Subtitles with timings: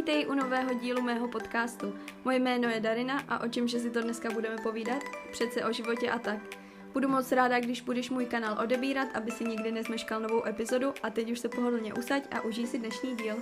[0.00, 1.94] Vítej u nového dílu mého podcastu.
[2.24, 5.02] Moje jméno je Darina a o čem že si to dneska budeme povídat?
[5.32, 6.38] Přece o životě a tak.
[6.92, 11.10] Budu moc ráda, když budeš můj kanál odebírat, aby si nikdy nezmeškal novou epizodu a
[11.10, 13.36] teď už se pohodlně usaď a užij si dnešní díl.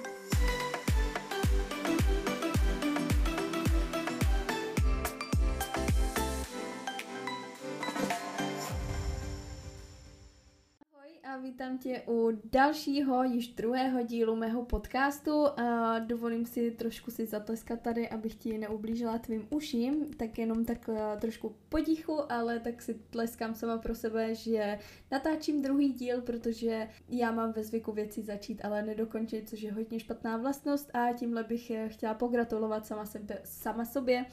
[11.69, 15.47] Vítám tě u dalšího, již druhého dílu mého podcastu.
[15.61, 20.89] A dovolím si trošku si zatleskat tady, abych ti neublížila tvým uším, tak jenom tak
[20.89, 24.79] uh, trošku potichu, ale tak si tleskám sama pro sebe, že
[25.11, 30.01] natáčím druhý díl, protože já mám ve zvyku věci začít, ale nedokončit, což je hodně
[30.01, 34.25] špatná vlastnost a tímhle bych eh, chtěla pogratulovat sama, sebe, sama sobě,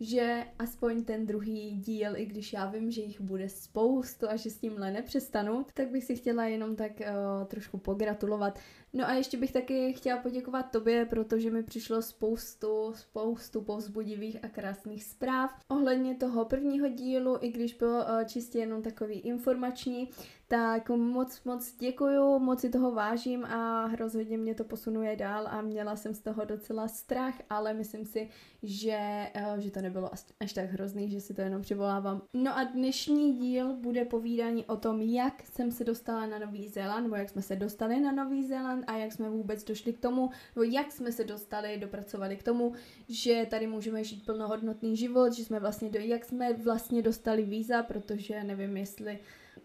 [0.00, 4.50] že aspoň ten druhý díl, i když já vím, že jich bude spoustu a že
[4.50, 8.58] s tímhle nepřestanu, tak bych si chtěla jenom tak uh, trošku pogratulovat.
[8.92, 14.48] No a ještě bych taky chtěla poděkovat tobě, protože mi přišlo spoustu, spoustu povzbudivých a
[14.48, 20.08] krásných zpráv ohledně toho prvního dílu, i když byl uh, čistě jenom takový informační,
[20.48, 25.60] tak moc, moc děkuju, moc si toho vážím a rozhodně mě to posunuje dál a
[25.60, 28.28] měla jsem z toho docela strach, ale myslím si,
[28.62, 32.22] že, uh, že to nebylo až, až tak hrozný, že si to jenom přivolávám.
[32.34, 37.02] No a dnešní díl bude povídání o tom, jak jsem se dostala na Nový Zéland,
[37.02, 40.30] nebo jak jsme se dostali na Nový Zéland, a jak jsme vůbec došli k tomu,
[40.56, 42.72] nebo jak jsme se dostali, dopracovali k tomu,
[43.08, 47.82] že tady můžeme žít plnohodnotný život, že jsme vlastně, do, jak jsme vlastně dostali víza,
[47.82, 49.18] protože nevím, jestli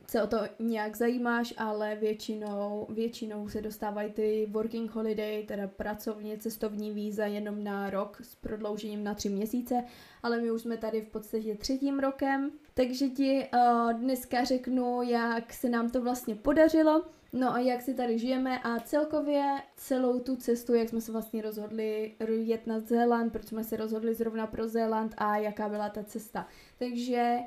[0.08, 6.38] se o to nějak zajímáš, ale většinou, většinou se dostávají ty working holiday, teda pracovně
[6.38, 9.84] cestovní víza jenom na rok s prodloužením na tři měsíce,
[10.24, 15.54] ale my už jsme tady v podstatě třetím rokem, takže ti uh, dneska řeknu, jak
[15.54, 17.04] se nám to vlastně podařilo,
[17.36, 21.42] No a jak si tady žijeme a celkově celou tu cestu, jak jsme se vlastně
[21.42, 26.04] rozhodli jet na Zéland, proč jsme se rozhodli zrovna pro Zéland a jaká byla ta
[26.04, 26.48] cesta.
[26.80, 27.38] Takže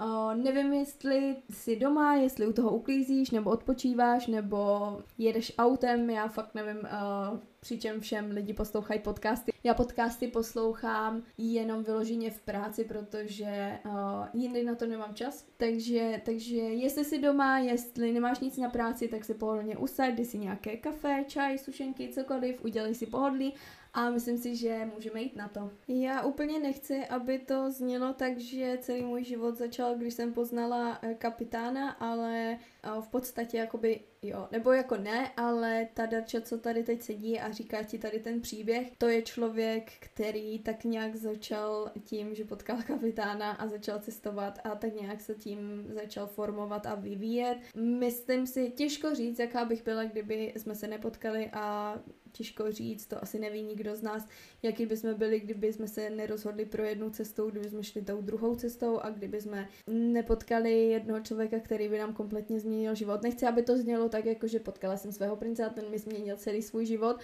[0.00, 6.28] Uh, nevím, jestli jsi doma, jestli u toho uklízíš, nebo odpočíváš, nebo jedeš autem, já
[6.28, 9.52] fakt nevím, uh, přičem všem lidi poslouchají podcasty.
[9.64, 13.92] Já podcasty poslouchám jenom vyloženě v práci, protože uh,
[14.32, 15.46] jindy na to nemám čas.
[15.56, 20.24] Takže, takže jestli jsi doma, jestli nemáš nic na práci, tak si pohodlně usaď, dej
[20.24, 23.54] si nějaké kafe, čaj, sušenky, cokoliv, udělej si pohodlí
[23.96, 25.70] a myslím si, že můžeme jít na to.
[25.88, 30.98] Já úplně nechci, aby to znělo tak, že celý můj život začal, když jsem poznala
[31.02, 32.58] eh, kapitána, ale
[33.00, 37.52] v podstatě jakoby jo, nebo jako ne, ale ta Darča, co tady teď sedí a
[37.52, 42.78] říká ti tady ten příběh, to je člověk, který tak nějak začal tím, že potkal
[42.86, 47.58] kapitána a začal cestovat a tak nějak se tím začal formovat a vyvíjet.
[47.76, 51.96] Myslím si, těžko říct, jaká bych byla, kdyby jsme se nepotkali a
[52.32, 54.28] těžko říct, to asi neví nikdo z nás,
[54.62, 58.54] jaký bychom byli, kdyby jsme se nerozhodli pro jednu cestou, kdyby jsme šli tou druhou
[58.54, 63.22] cestou a kdyby jsme nepotkali jednoho člověka, který by nám kompletně změnil život.
[63.22, 66.36] Nechci, aby to znělo tak, jako že potkala jsem svého prince a ten mi změnil
[66.36, 67.16] celý svůj život.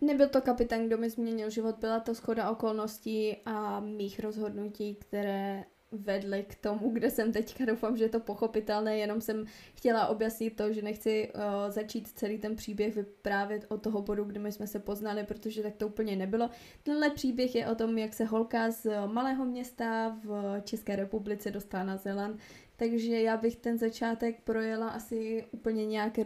[0.00, 5.64] Nebyl to kapitán, kdo mi změnil život, byla to schoda okolností a mých rozhodnutí, které
[5.92, 7.64] vedly k tomu, kde jsem teďka.
[7.64, 9.44] Doufám, že je to pochopitelné, jenom jsem
[9.74, 14.40] chtěla objasnit to, že nechci uh, začít celý ten příběh vyprávět od toho bodu, kde
[14.40, 16.50] my jsme se poznali, protože tak to úplně nebylo.
[16.82, 21.84] Tenhle příběh je o tom, jak se holka z malého města v České republice dostala
[21.84, 22.40] na Zeland,
[22.80, 26.18] takže já bych ten začátek projela asi úplně nějak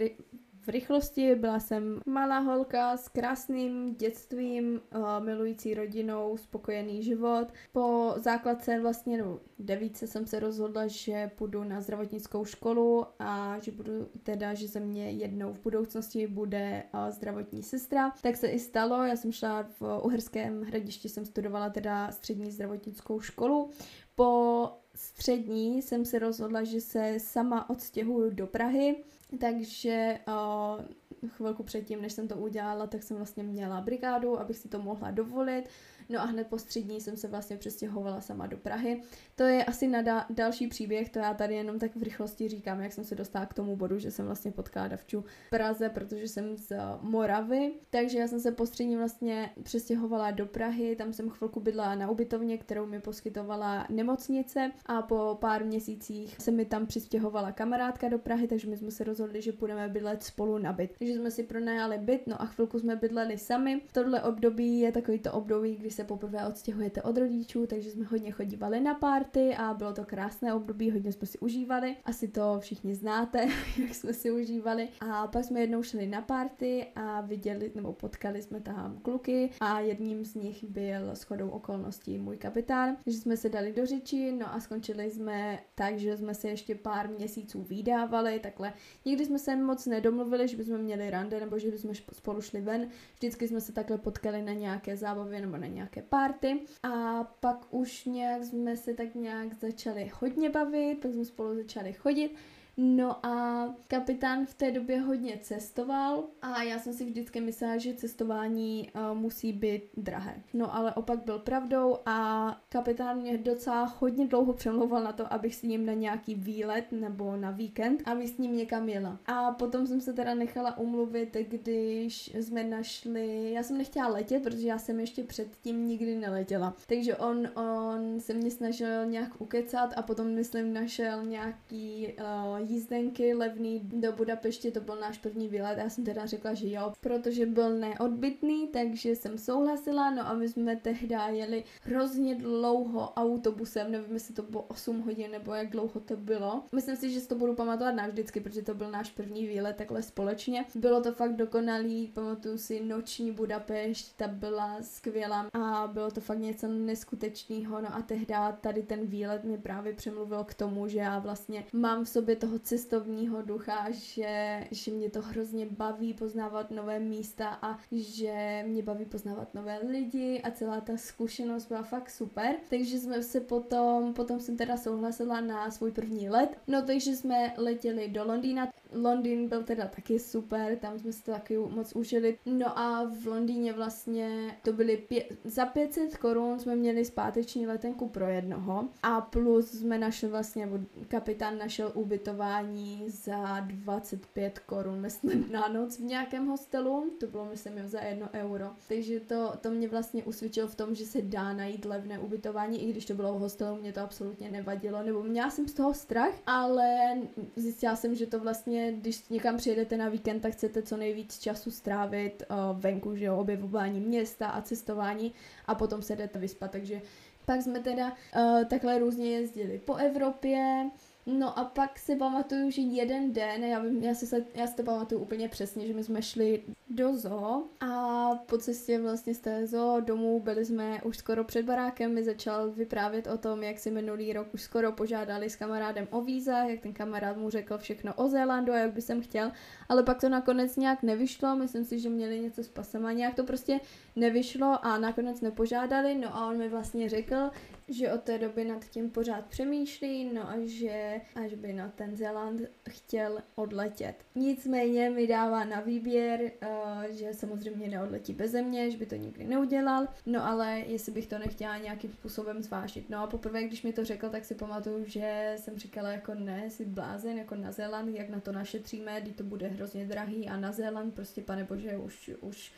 [0.66, 1.34] v rychlosti.
[1.34, 7.48] Byla jsem malá holka s krásným dětstvím, uh, milující rodinou, spokojený život.
[7.72, 13.72] Po základce vlastně, no devíce jsem se rozhodla, že půjdu na zdravotnickou školu a že
[13.72, 18.12] budu teda, že ze mě jednou v budoucnosti bude uh, zdravotní sestra.
[18.22, 23.20] Tak se i stalo, já jsem šla v Uherském hradišti, jsem studovala teda střední zdravotnickou
[23.20, 23.70] školu.
[24.14, 29.04] Po střední jsem se rozhodla, že se sama odstěhuju do Prahy,
[29.40, 34.68] takže uh, chvilku předtím, než jsem to udělala, tak jsem vlastně měla brigádu, abych si
[34.68, 35.64] to mohla dovolit.
[36.08, 39.02] No a hned po střední jsem se vlastně přestěhovala sama do Prahy.
[39.36, 42.80] To je asi na da- další příběh, to já tady jenom tak v rychlosti říkám,
[42.80, 46.28] jak jsem se dostala k tomu bodu, že jsem vlastně potkala Davču v Praze, protože
[46.28, 47.72] jsem z Moravy.
[47.90, 52.10] Takže já jsem se po střední vlastně přestěhovala do Prahy, tam jsem chvilku bydlela na
[52.10, 58.18] ubytovně, kterou mi poskytovala nemocnice a po pár měsících se mi tam přistěhovala kamarádka do
[58.18, 60.94] Prahy, takže my jsme se rozhodli, že budeme bydlet spolu na byt.
[60.98, 63.82] Takže takže jsme si pronajali byt, no a chvilku jsme bydleli sami.
[63.92, 68.30] Tohle období je takový to období, kdy se poprvé odstěhujete od rodičů, takže jsme hodně
[68.30, 71.96] chodívali na párty a bylo to krásné období, hodně jsme si užívali.
[72.04, 73.48] Asi to všichni znáte,
[73.82, 74.88] jak jsme si užívali.
[75.00, 79.80] A pak jsme jednou šli na párty a viděli, nebo potkali jsme tam kluky a
[79.80, 84.54] jedním z nich byl shodou okolností můj kapitán, že jsme se dali do řeči, no
[84.54, 88.72] a skončili jsme tak, že jsme se ještě pár měsíců vydávali, takhle.
[89.04, 92.88] Nikdy jsme se moc nedomluvili, že bychom měli rande nebo že bychom spolu šli ven.
[93.14, 96.60] Vždycky jsme se takhle potkali na nějaké zábavě nebo na nějaké párty.
[96.82, 101.92] A pak už nějak jsme se tak nějak začali hodně bavit, pak jsme spolu začali
[101.92, 102.36] chodit.
[102.76, 107.94] No a kapitán v té době hodně cestoval a já jsem si vždycky myslela, že
[107.94, 110.42] cestování uh, musí být drahé.
[110.52, 115.54] No ale opak byl pravdou a kapitán mě docela hodně dlouho přemlouval na to, abych
[115.54, 119.18] s ním na nějaký výlet nebo na víkend, aby s ním někam jela.
[119.26, 124.68] A potom jsem se teda nechala umluvit, když jsme našli, já jsem nechtěla letět, protože
[124.68, 126.74] já jsem ještě předtím nikdy neletěla.
[126.86, 133.34] Takže on, on se mě snažil nějak ukecat a potom myslím našel nějaký uh, jízdenky
[133.34, 137.46] levný do Budapešti, to byl náš první výlet, já jsem teda řekla, že jo, protože
[137.46, 144.14] byl neodbytný, takže jsem souhlasila, no a my jsme tehdy jeli hrozně dlouho autobusem, nevím,
[144.14, 146.62] jestli to bylo 8 hodin nebo jak dlouho to bylo.
[146.72, 150.02] Myslím si, že si to budu pamatovat navždycky, protože to byl náš první výlet takhle
[150.02, 150.64] společně.
[150.74, 156.38] Bylo to fakt dokonalý, pamatuju si noční Budapešť, ta byla skvělá a bylo to fakt
[156.38, 161.18] něco neskutečného, no a tehdy tady ten výlet mi právě přemluvil k tomu, že já
[161.18, 166.70] vlastně mám v sobě toho toho cestovního ducha, že, že mě to hrozně baví poznávat
[166.70, 172.10] nové místa a že mě baví poznávat nové lidi a celá ta zkušenost byla fakt
[172.10, 172.56] super.
[172.70, 176.58] Takže jsme se potom, potom jsem teda souhlasila na svůj první let.
[176.66, 178.68] No takže jsme letěli do Londýna.
[179.02, 182.38] Londýn byl teda taky super, tam jsme se to taky moc užili.
[182.46, 188.08] No a v Londýně vlastně to byly pě- za 500 korun jsme měli zpáteční letenku
[188.08, 190.68] pro jednoho a plus jsme našli vlastně,
[191.08, 197.10] kapitán našel ubytování za 25 korun, myslím, na noc v nějakém hostelu.
[197.20, 198.70] To bylo, myslím, za jedno euro.
[198.88, 202.92] Takže to, to mě vlastně usvědčilo v tom, že se dá najít levné ubytování, i
[202.92, 206.34] když to bylo v hostelu, mě to absolutně nevadilo, nebo měla jsem z toho strach,
[206.46, 207.18] ale
[207.56, 211.70] zjistila jsem, že to vlastně, když někam přijedete na víkend, tak chcete co nejvíc času
[211.70, 215.32] strávit uh, venku, že jo, objevování města a cestování
[215.66, 217.02] a potom se jdete vyspat, takže
[217.46, 220.90] pak jsme teda uh, takhle různě jezdili po Evropě,
[221.26, 224.82] No a pak si pamatuju, že jeden den, já, vím, já, si, já si to
[224.82, 229.66] pamatuju úplně přesně, že my jsme šli do zoo a po cestě vlastně z té
[229.66, 233.90] zoo domů byli jsme už skoro před barákem, mi začal vyprávět o tom, jak si
[233.90, 238.14] minulý rok už skoro požádali s kamarádem o víza, jak ten kamarád mu řekl všechno
[238.14, 239.52] o Zélandu a jak by jsem chtěl,
[239.88, 243.34] ale pak to nakonec nějak nevyšlo, myslím si, že měli něco s pasem a nějak
[243.34, 243.80] to prostě
[244.16, 247.50] nevyšlo a nakonec nepožádali, no a on mi vlastně řekl,
[247.88, 252.16] že od té doby nad tím pořád přemýšlí, no a že až by na ten
[252.16, 254.16] Zéland chtěl odletět.
[254.34, 259.46] Nicméně mi dává na výběr, uh, že samozřejmě neodletí bez mě, že by to nikdy
[259.46, 263.10] neudělal, no ale jestli bych to nechtěla nějakým způsobem zvážit.
[263.10, 266.70] No a poprvé, když mi to řekl, tak si pamatuju, že jsem říkala jako ne,
[266.70, 270.56] si blázen, jako na Zéland, jak na to našetříme, kdy to bude hrozně drahý a
[270.56, 272.72] na Zéland, prostě pane bože, už, už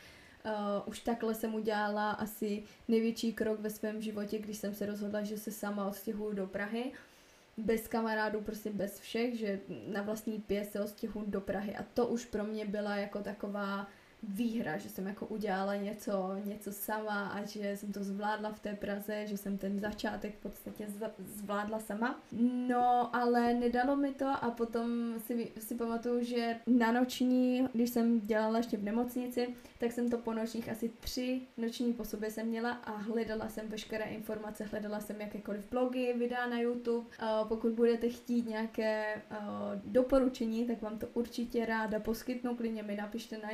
[0.47, 0.53] Uh,
[0.87, 5.39] už takhle jsem udělala asi největší krok ve svém životě, když jsem se rozhodla, že
[5.39, 6.93] se sama odstěhuju do Prahy.
[7.57, 9.61] Bez kamarádů, prostě bez všech, že
[9.93, 11.77] na vlastní pěst se odstěhuju do Prahy.
[11.77, 13.89] A to už pro mě byla jako taková
[14.23, 18.75] výhra, že jsem jako udělala něco, něco sama a že jsem to zvládla v té
[18.75, 20.87] Praze, že jsem ten začátek v podstatě
[21.25, 22.21] zvládla sama.
[22.69, 28.21] No, ale nedalo mi to a potom si, si pamatuju, že na noční, když jsem
[28.21, 32.47] dělala ještě v nemocnici, tak jsem to po nočních asi tři noční po sobě jsem
[32.47, 37.07] měla a hledala jsem veškeré informace, hledala jsem jakékoliv blogy, videa na YouTube.
[37.49, 39.23] Pokud budete chtít nějaké
[39.85, 43.51] doporučení, tak vám to určitě ráda poskytnu, klidně mi napište na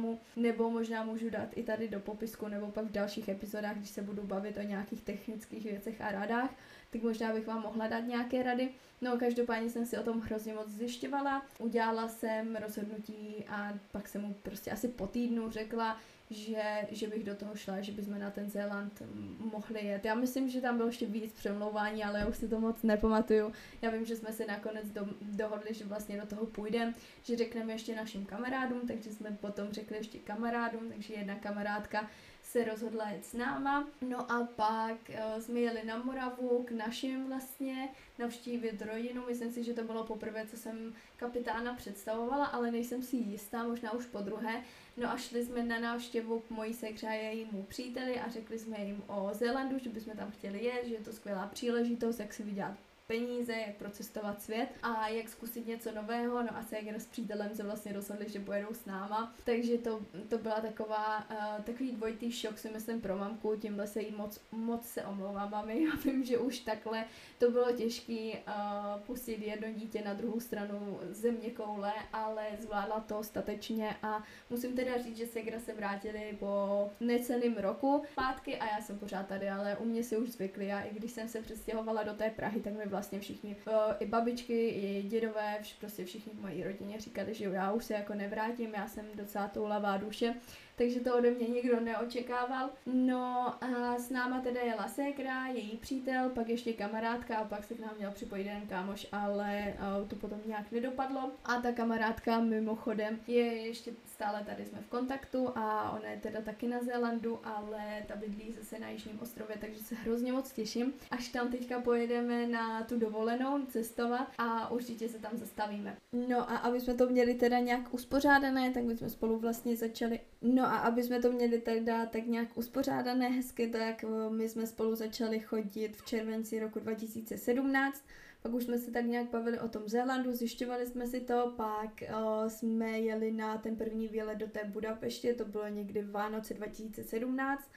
[0.00, 3.90] Instagramu, nebo možná můžu dát i tady do popisku, nebo pak v dalších epizodách, když
[3.90, 6.50] se budu bavit o nějakých technických věcech a radách,
[6.90, 8.70] tak možná bych vám mohla dát nějaké rady.
[9.00, 14.22] No každopádně jsem si o tom hrozně moc zjišťovala, udělala jsem rozhodnutí a pak jsem
[14.22, 18.30] mu prostě asi po týdnu řekla, že, že bych do toho šla, že bychom na
[18.30, 19.02] ten Zéland
[19.38, 20.04] mohli jet.
[20.04, 23.52] Já myslím, že tam bylo ještě víc přemlouvání, ale já už si to moc nepamatuju.
[23.82, 27.72] Já vím, že jsme se nakonec do, dohodli, že vlastně do toho půjdeme, že řekneme
[27.72, 32.10] ještě našim kamarádům, takže jsme potom řekli ještě kamarádům, takže jedna kamarádka
[32.50, 33.88] se rozhodla jet s náma.
[34.00, 37.88] No a pak uh, jsme jeli na Moravu k našim vlastně
[38.18, 39.24] navštívit rodinu.
[39.26, 43.92] Myslím si, že to bylo poprvé, co jsem kapitána představovala, ale nejsem si jistá, možná
[43.92, 44.62] už po druhé.
[44.96, 48.84] No a šli jsme na návštěvu k mojí sekře a jejímu příteli a řekli jsme
[48.84, 52.42] jim o Zélandu, že bychom tam chtěli jet, že je to skvělá příležitost, jak si
[52.42, 52.74] vydělat
[53.10, 56.42] peníze, jak procestovat svět a jak zkusit něco nového.
[56.42, 59.34] No a Seger s přítelem se vlastně rozhodli, že pojedou s náma.
[59.44, 64.02] Takže to, to byla taková, uh, takový dvojitý šok si myslím pro mamku, tímhle se
[64.02, 65.82] jí moc, moc se omlouvám mami.
[65.84, 67.04] Já vím, že už takhle
[67.38, 73.22] to bylo těžké uh, pustit jedno dítě na druhou stranu země koule, ale zvládla to
[73.22, 78.80] statečně a musím teda říct, že Segra se vrátili po necelým roku zpátky a já
[78.80, 82.02] jsem pořád tady, ale u mě si už zvykli a i když jsem se přestěhovala
[82.02, 86.04] do té Prahy, tak mi vlastně vlastně všichni, uh, i babičky, i dědové, vš, prostě
[86.04, 89.96] všichni v mojí rodině říkali, že já už se jako nevrátím, já jsem docela toulavá
[89.96, 90.34] duše,
[90.76, 92.70] takže to ode mě nikdo neočekával.
[92.86, 97.74] No a s náma teda jela ségra, její přítel, pak ještě kamarádka a pak se
[97.74, 101.30] k nám měl připojit jeden kámoš, ale uh, to potom nějak nedopadlo.
[101.44, 106.40] A ta kamarádka mimochodem je ještě stále tady jsme v kontaktu a ona je teda
[106.40, 110.92] taky na Zélandu, ale ta bydlí zase na Jižním ostrově, takže se hrozně moc těším,
[111.10, 115.96] až tam teďka pojedeme na tu dovolenou cestovat a určitě se tam zastavíme.
[116.28, 120.20] No a aby jsme to měli teda nějak uspořádané, tak my jsme spolu vlastně začali,
[120.42, 124.66] no a aby jsme to měli teda tak nějak uspořádané hezky, tak eh, my jsme
[124.66, 128.04] spolu začali chodit v červenci roku 2017
[128.42, 131.90] pak už jsme se tak nějak bavili o tom Zélandu, zjišťovali jsme si to, pak
[132.02, 136.54] uh, jsme jeli na ten první výlet do té Budapeště, to bylo někdy v Vánoce
[136.54, 137.70] 2017.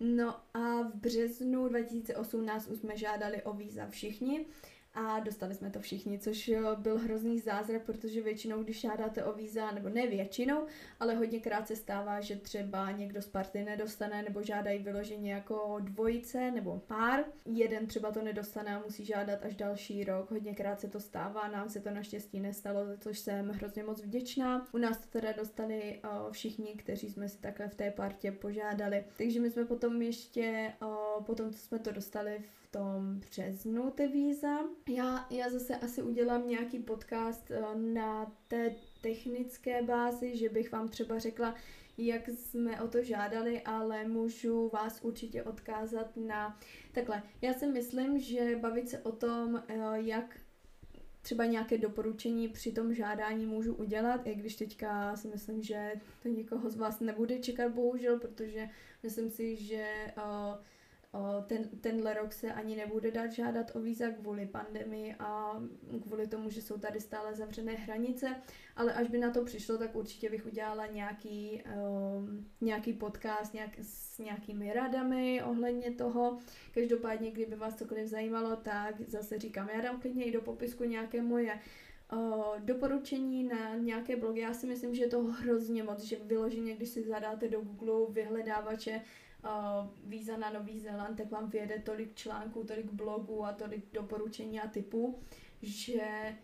[0.00, 4.46] No a v březnu 2018 už jsme žádali o víza všichni
[4.94, 9.70] a dostali jsme to všichni, což byl hrozný zázrak, protože většinou, když žádáte o víza,
[9.70, 10.66] nebo ne většinou,
[11.00, 16.50] ale hodněkrát se stává, že třeba někdo z party nedostane, nebo žádají vyloženě jako dvojice
[16.50, 17.24] nebo pár.
[17.46, 20.30] Jeden třeba to nedostane a musí žádat až další rok.
[20.30, 24.66] Hodněkrát se to stává, nám se to naštěstí nestalo, za což jsem hrozně moc vděčná.
[24.72, 29.04] U nás to teda dostali všichni, kteří jsme si takhle v té partě požádali.
[29.16, 30.72] Takže my jsme potom ještě,
[31.26, 34.58] potom jsme to dostali v tom březnu ty víza.
[34.88, 40.88] Já, já zase asi udělám nějaký podcast eh, na té technické bázi, že bych vám
[40.88, 41.54] třeba řekla,
[41.98, 46.60] jak jsme o to žádali, ale můžu vás určitě odkázat na
[46.92, 47.22] takhle.
[47.42, 50.40] Já si myslím, že bavit se o tom, eh, jak
[51.22, 56.28] třeba nějaké doporučení při tom žádání můžu udělat, i když teďka si myslím, že to
[56.28, 58.68] nikoho z vás nebude čekat, bohužel, protože
[59.02, 59.86] myslím si, že
[60.16, 60.64] uh,
[61.46, 65.62] ten, tenhle rok se ani nebude dát žádat o víza kvůli pandemii a
[66.02, 68.36] kvůli tomu, že jsou tady stále zavřené hranice,
[68.76, 71.62] ale až by na to přišlo, tak určitě bych udělala nějaký,
[72.60, 76.38] nějaký podcast nějak, s nějakými radami ohledně toho.
[76.74, 81.22] Každopádně, kdyby vás cokoliv zajímalo, tak zase říkám, já dám klidně i do popisku nějaké
[81.22, 81.60] moje
[82.58, 84.40] doporučení na nějaké blogy.
[84.40, 88.12] Já si myslím, že je to hrozně moc, že vyloženě, když si zadáte do Google
[88.12, 89.00] vyhledávače
[89.44, 89.50] uh,
[90.04, 94.68] víza na Nový Zéland, tak vám vyjede tolik článků, tolik blogů a tolik doporučení a
[94.68, 95.18] typů,
[95.62, 96.36] že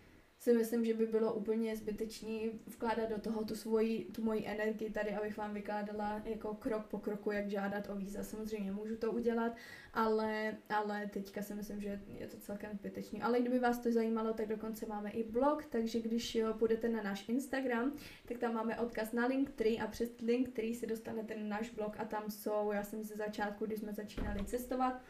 [0.47, 4.91] si myslím, že by bylo úplně zbytečný vkládat do toho tu svoji, tu moji energii
[4.91, 8.23] tady, abych vám vykládala jako krok po kroku, jak žádat o víza.
[8.23, 9.57] Samozřejmě můžu to udělat,
[9.95, 13.23] ale, ale teďka si myslím, že je to celkem zbytečný.
[13.23, 17.03] Ale kdyby vás to zajímalo, tak dokonce máme i blog, takže když jo, půjdete na
[17.03, 17.93] náš Instagram,
[18.27, 22.05] tak tam máme odkaz na Linktree a přes Linktree si dostanete na náš blog a
[22.05, 25.03] tam jsou, já jsem ze začátku, když jsme začínali cestovat,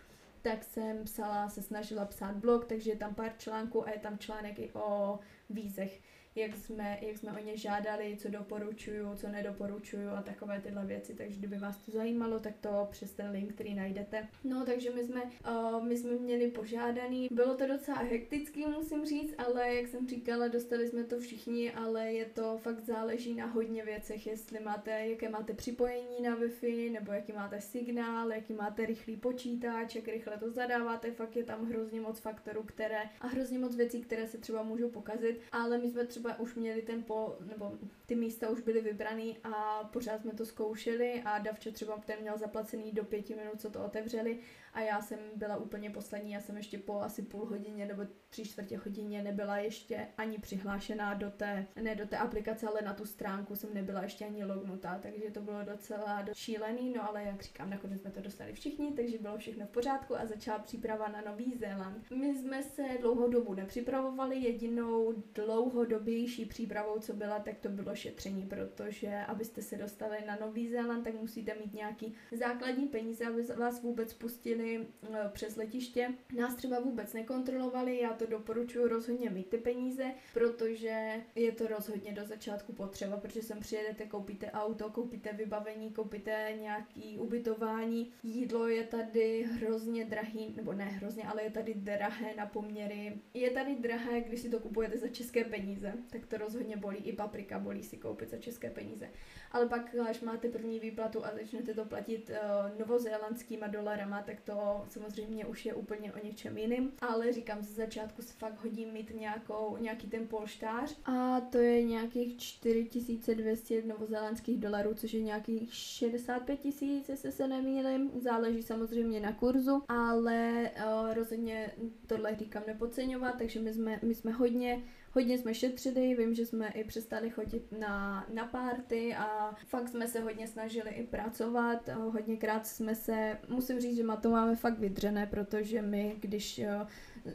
[0.42, 4.18] tak jsem psala, se snažila psát blog, takže je tam pár článků a je tam
[4.18, 5.18] článek i o
[5.50, 6.00] vízech
[6.36, 11.14] jak jsme, jak jsme o ně žádali, co doporučuju, co nedoporučuju a takové tyhle věci,
[11.14, 14.28] takže kdyby vás to zajímalo, tak to přes ten link, který najdete.
[14.44, 19.34] No, takže my jsme, uh, my jsme měli požádaný, bylo to docela hektický, musím říct,
[19.38, 23.84] ale jak jsem říkala, dostali jsme to všichni, ale je to fakt záleží na hodně
[23.84, 29.16] věcech, jestli máte, jaké máte připojení na Wi-Fi, nebo jaký máte signál, jaký máte rychlý
[29.16, 33.76] počítač, jak rychle to zadáváte, fakt je tam hrozně moc faktorů, které a hrozně moc
[33.76, 37.36] věcí, které se třeba můžou pokazit, ale my jsme třeba třeba už měli ten po,
[37.40, 37.72] nebo
[38.06, 42.38] ty místa už byly vybraný a pořád jsme to zkoušeli a Davče třeba ten měl
[42.38, 44.38] zaplacený do pěti minut, co to otevřeli
[44.76, 48.44] a já jsem byla úplně poslední, já jsem ještě po asi půl hodině nebo tři
[48.44, 53.04] čtvrtě hodině nebyla ještě ani přihlášená do té, ne do té aplikace, ale na tu
[53.04, 57.70] stránku jsem nebyla ještě ani lognutá, takže to bylo docela šílený, no ale jak říkám,
[57.70, 61.54] nakonec jsme to dostali všichni, takže bylo všechno v pořádku a začala příprava na Nový
[61.56, 62.10] Zéland.
[62.10, 67.94] My jsme se dlouhou dobu nepřipravovali, jedinou dlouhodobě nejnovější přípravou, co byla, tak to bylo
[67.94, 73.42] šetření, protože abyste se dostali na Nový Zéland, tak musíte mít nějaký základní peníze, aby
[73.42, 76.08] vás vůbec pustili eh, přes letiště.
[76.36, 80.04] Nás třeba vůbec nekontrolovali, já to doporučuji rozhodně mít ty peníze,
[80.34, 86.52] protože je to rozhodně do začátku potřeba, protože sem přijedete, koupíte auto, koupíte vybavení, koupíte
[86.60, 92.46] nějaký ubytování, jídlo je tady hrozně drahý, nebo ne hrozně, ale je tady drahé na
[92.46, 93.20] poměry.
[93.34, 96.96] Je tady drahé, když si to kupujete za české peníze, tak to rozhodně bolí.
[96.98, 99.10] I paprika bolí si koupit za české peníze.
[99.52, 104.55] Ale pak, až máte první výplatu a začnete to platit uh, novozélandskýma dolarama, tak to
[104.88, 106.92] samozřejmě už je úplně o něčem jiným.
[107.00, 110.96] Ale říkám, ze začátku se fakt hodí mít nějakou, nějaký ten polštář.
[111.04, 118.10] A to je nějakých 4200 novozélandských dolarů, což je nějakých 65 tisíc, jestli se nemýlím.
[118.20, 121.70] Záleží samozřejmě na kurzu, ale uh, rozhodně
[122.06, 124.82] tohle říkám nepodceňovat, takže my jsme, my jsme hodně
[125.16, 130.08] hodně jsme šetřili, vím, že jsme i přestali chodit na, na párty a fakt jsme
[130.08, 134.78] se hodně snažili i pracovat, hodněkrát jsme se, musím říct, že ma to máme fakt
[134.78, 136.86] vydřené, protože my, když eh,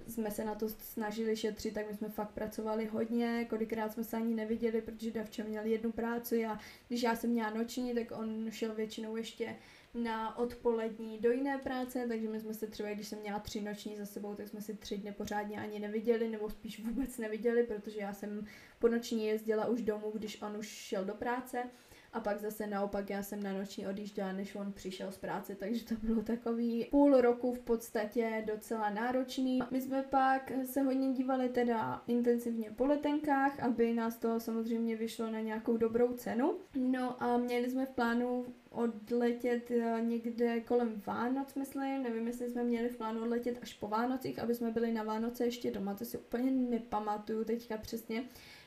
[0.08, 4.18] jsme se na to snažili šetřit, tak my jsme fakt pracovali hodně, kolikrát jsme se
[4.18, 8.52] ani neviděli, protože Davče měl jednu práci a když já jsem měla noční, tak on
[8.52, 9.56] šel většinou ještě
[9.94, 13.98] na odpolední do jiné práce, takže my jsme se třeba, když jsem měla tři noční
[13.98, 18.00] za sebou, tak jsme si tři dny pořádně ani neviděli, nebo spíš vůbec neviděli, protože
[18.00, 18.46] já jsem
[18.80, 21.64] po noční jezdila už domů, když on už šel do práce
[22.14, 25.86] a pak zase naopak já jsem na noční odjížděla, než on přišel z práce, takže
[25.86, 29.60] to bylo takový půl roku v podstatě docela náročný.
[29.72, 35.32] My jsme pak se hodně dívali teda intenzivně po letenkách, aby nás to samozřejmě vyšlo
[35.32, 36.58] na nějakou dobrou cenu.
[36.76, 42.64] No a měli jsme v plánu odletět eh, někde kolem Vánoc, myslím, nevím, jestli jsme
[42.64, 46.06] měli v plánu odletět až po Vánocích, aby jsme byli na Vánoce ještě doma, to
[46.06, 48.24] si úplně nepamatuju teďka přesně.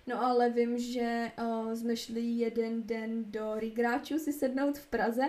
[0.06, 5.22] No ale vím, že uh, jsme šli jeden den do Rigráčů si sednout v Praze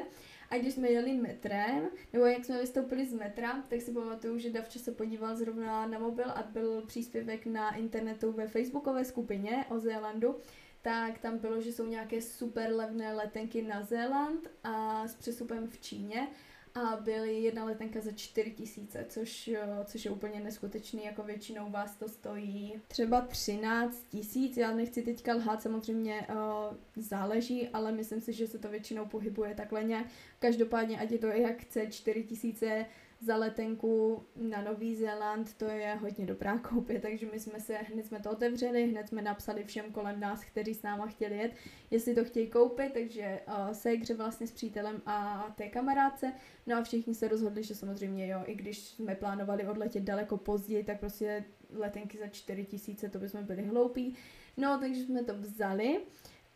[0.50, 4.50] a když jsme jeli metrem, nebo jak jsme vystoupili z metra, tak si pamatuju, že
[4.50, 9.79] Davče se podíval zrovna na mobil a byl příspěvek na internetu ve facebookové skupině o
[9.79, 10.36] Zélandu,
[10.82, 15.82] tak tam bylo, že jsou nějaké super levné letenky na Zéland a s přesupem v
[15.82, 16.27] Číně
[16.75, 19.51] a byly jedna letenka za 4 tisíce, což,
[19.86, 25.34] což je úplně neskutečný, jako většinou vás to stojí třeba 13 tisíc, já nechci teďka
[25.34, 30.08] lhát, samozřejmě uh, záleží, ale myslím si, že se to většinou pohybuje takhle nějak,
[30.39, 32.86] každopádně ať je to jak chce, 4 tisíce
[33.19, 38.06] za letenku na Nový Zéland, to je hodně dobrá koupě, takže my jsme se, hned
[38.06, 41.51] jsme to otevřeli, hned jsme napsali všem kolem nás, kteří s náma chtěli jet,
[41.91, 46.34] jestli to chtějí koupit, takže uh, Segře vlastně s přítelem a té kamarádce,
[46.67, 50.84] no a všichni se rozhodli, že samozřejmě jo, i když jsme plánovali odletět daleko později,
[50.84, 54.15] tak prostě letenky za 4 tisíce, to bychom byli hloupí,
[54.58, 56.01] no takže jsme to vzali,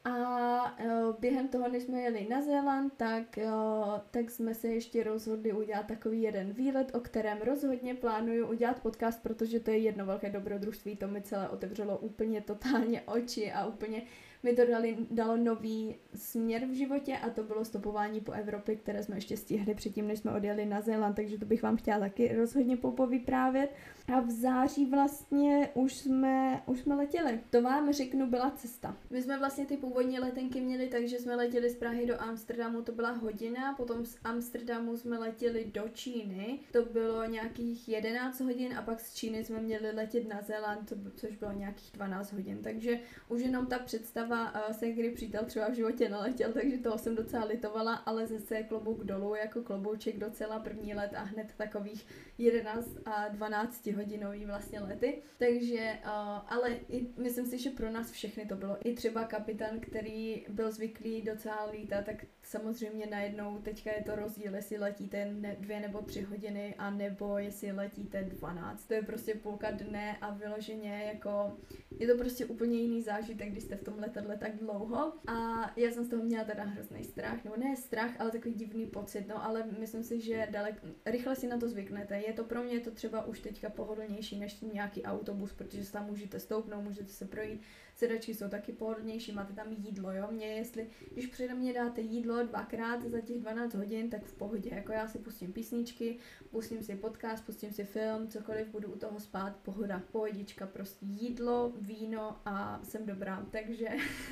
[0.04, 5.04] a uh, během toho, než jsme jeli na Zéland, tak, uh, tak jsme se ještě
[5.04, 10.06] rozhodli udělat takový jeden výlet, o kterém rozhodně plánuju udělat podcast, protože to je jedno
[10.06, 14.02] velké dobrodružství, to mi celé otevřelo úplně totálně oči a úplně
[14.44, 19.04] mi to dali, dalo nový směr v životě a to bylo stopování po Evropě, které
[19.04, 22.36] jsme ještě stihli předtím, než jsme odjeli na Zéland, takže to bych vám chtěla taky
[22.36, 23.74] rozhodně popovyprávět.
[24.13, 27.39] A v září vlastně už jsme, už jsme letěli.
[27.50, 28.98] To vám řeknu, byla cesta.
[29.10, 32.91] My jsme vlastně ty původní letenky měli, takže jsme letěli z Prahy do Amsterdamu, to
[32.91, 38.82] byla hodina, potom z Amsterdamu jsme letěli do Číny, to bylo nějakých 11 hodin a
[38.82, 43.41] pak z Číny jsme měli letět na Zéland, což bylo nějakých 12 hodin, takže už
[43.41, 47.45] jenom ta představa uh, se kdy přítel třeba v životě naletěl, takže toho jsem docela
[47.45, 52.06] litovala, ale zase klobouk dolů jako klobouček docela první let a hned takových
[52.38, 55.22] 11 a 12 hodinový vlastně lety.
[55.38, 56.10] Takže, uh,
[56.48, 58.78] ale i, myslím si, že pro nás všechny to bylo.
[58.84, 64.56] I třeba kapitán, který byl zvyklý docela lítat, tak samozřejmě najednou teďka je to rozdíl,
[64.56, 68.88] jestli letíte ne, dvě nebo tři hodiny, a nebo jestli letíte 12.
[68.88, 71.58] To je prostě půlka dne a vyloženě jako
[72.00, 75.14] je to prostě úplně jiný zážitek, když jste v tom letadle tak dlouho.
[75.28, 78.86] A já jsem z toho měla teda hrozný strach, nebo ne strach, ale takový divný
[78.86, 82.20] pocit, no ale myslím si, že dalek, rychle si na to zvyknete.
[82.20, 86.06] Je to pro mě to třeba už teďka pohodlnější než nějaký autobus, protože se tam
[86.06, 87.62] můžete stoupnout, můžete se projít
[88.00, 92.44] sedačky jsou taky pohodlnější, máte tam jídlo, jo, mě jestli, když přede mě dáte jídlo
[92.44, 96.18] dvakrát za těch 12 hodin, tak v pohodě, jako já si pustím písničky,
[96.52, 101.74] pustím si podcast, pustím si film, cokoliv, budu u toho spát, pohoda, pohodička, prostě jídlo,
[101.82, 103.88] víno a jsem dobrá, takže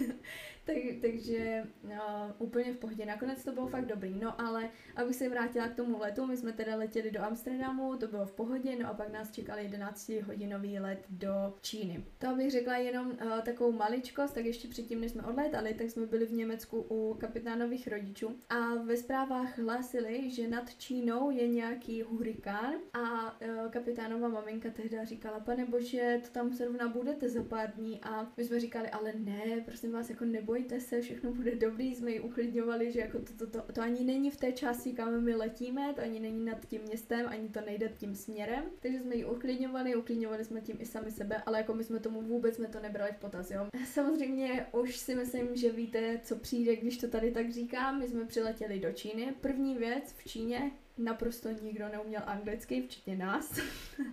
[0.66, 3.06] tak, takže no, úplně v pohodě.
[3.06, 4.20] Nakonec to bylo fakt dobrý.
[4.20, 8.08] No ale abych se vrátila k tomu letu, my jsme teda letěli do Amsterdamu, to
[8.08, 12.06] bylo v pohodě, no a pak nás čekal 11 hodinový let do Číny.
[12.18, 15.90] To bych řekla jenom uh, tak takovou maličkost, tak ještě předtím, než jsme odlétali, tak
[15.90, 21.48] jsme byli v Německu u kapitánových rodičů a ve zprávách hlásili, že nad Čínou je
[21.48, 27.44] nějaký hurikán a uh, kapitánova maminka tehdy říkala, pane bože, to tam zrovna budete za
[27.44, 28.00] pár dní.
[28.04, 32.12] A my jsme říkali, ale ne, prosím vás, jako nebojte se, všechno bude dobrý, jsme
[32.12, 35.36] ji uklidňovali, že jako to, to, to, to ani není v té části, kam my
[35.36, 39.26] letíme, to ani není nad tím městem, ani to nejde tím směrem, takže jsme ji
[39.26, 42.80] uklidňovali, uklidňovali jsme tím i sami sebe, ale jako my jsme tomu vůbec jsme to
[42.80, 43.68] nebrali v potaz, jo.
[43.86, 48.00] Samozřejmě už si myslím, že víte, co přijde, když to tady tak říkám.
[48.00, 49.34] My jsme přiletěli do Číny.
[49.42, 53.60] První věc v Číně, naprosto nikdo neuměl anglicky, včetně nás.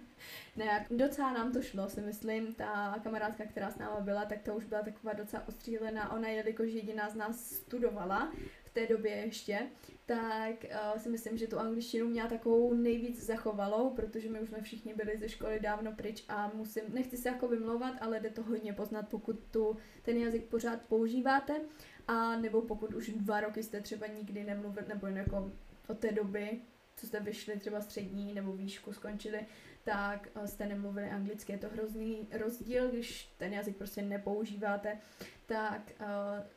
[0.57, 2.55] ne, docela nám to šlo, si myslím.
[2.55, 6.13] Ta kamarádka, která s náma byla, tak to už byla taková docela ostřílená.
[6.13, 8.33] Ona, jelikož jediná z nás studovala
[8.75, 9.59] té době ještě,
[10.07, 14.61] tak uh, si myslím, že tu angličtinu měla takovou nejvíc zachovalou, protože my už jsme
[14.63, 18.43] všichni byli ze školy dávno pryč a musím, nechci se jako vymlouvat, ale jde to
[18.43, 21.61] hodně poznat, pokud tu ten jazyk pořád používáte,
[22.09, 25.53] a nebo pokud už dva roky jste třeba nikdy nemluvili, nebo jako
[25.89, 26.61] od té doby,
[26.97, 29.47] co jste vyšli třeba střední nebo výšku skončili,
[29.85, 31.53] tak eh, jste nemluvili anglicky.
[31.53, 34.99] Je to hrozný rozdíl, když ten jazyk prostě nepoužíváte,
[35.47, 36.07] tak uh,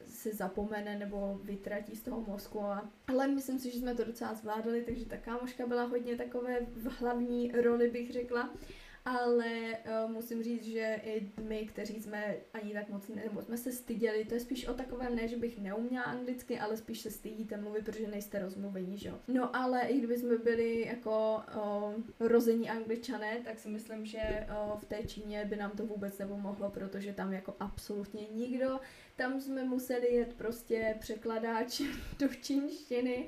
[0.07, 2.61] se zapomene nebo vytratí z toho mozku.
[2.61, 2.89] A...
[3.07, 6.99] Ale myslím si, že jsme to docela zvládli, takže ta kámoška byla hodně takové v
[6.99, 8.49] hlavní roli, bych řekla
[9.07, 13.57] ale uh, musím říct, že i my, kteří jsme ani tak moc, ne, nebo jsme
[13.57, 17.11] se styděli, to je spíš o takovém ne, že bych neuměla anglicky, ale spíš se
[17.11, 19.19] stydíte mluvit, protože nejste rozmluvení, že jo.
[19.27, 24.79] No ale i kdyby jsme byli jako uh, rození angličané, tak si myslím, že uh,
[24.79, 28.79] v té Číně by nám to vůbec nepomohlo, protože tam jako absolutně nikdo,
[29.15, 31.81] tam jsme museli jet prostě překladáč
[32.19, 33.27] do čínštiny,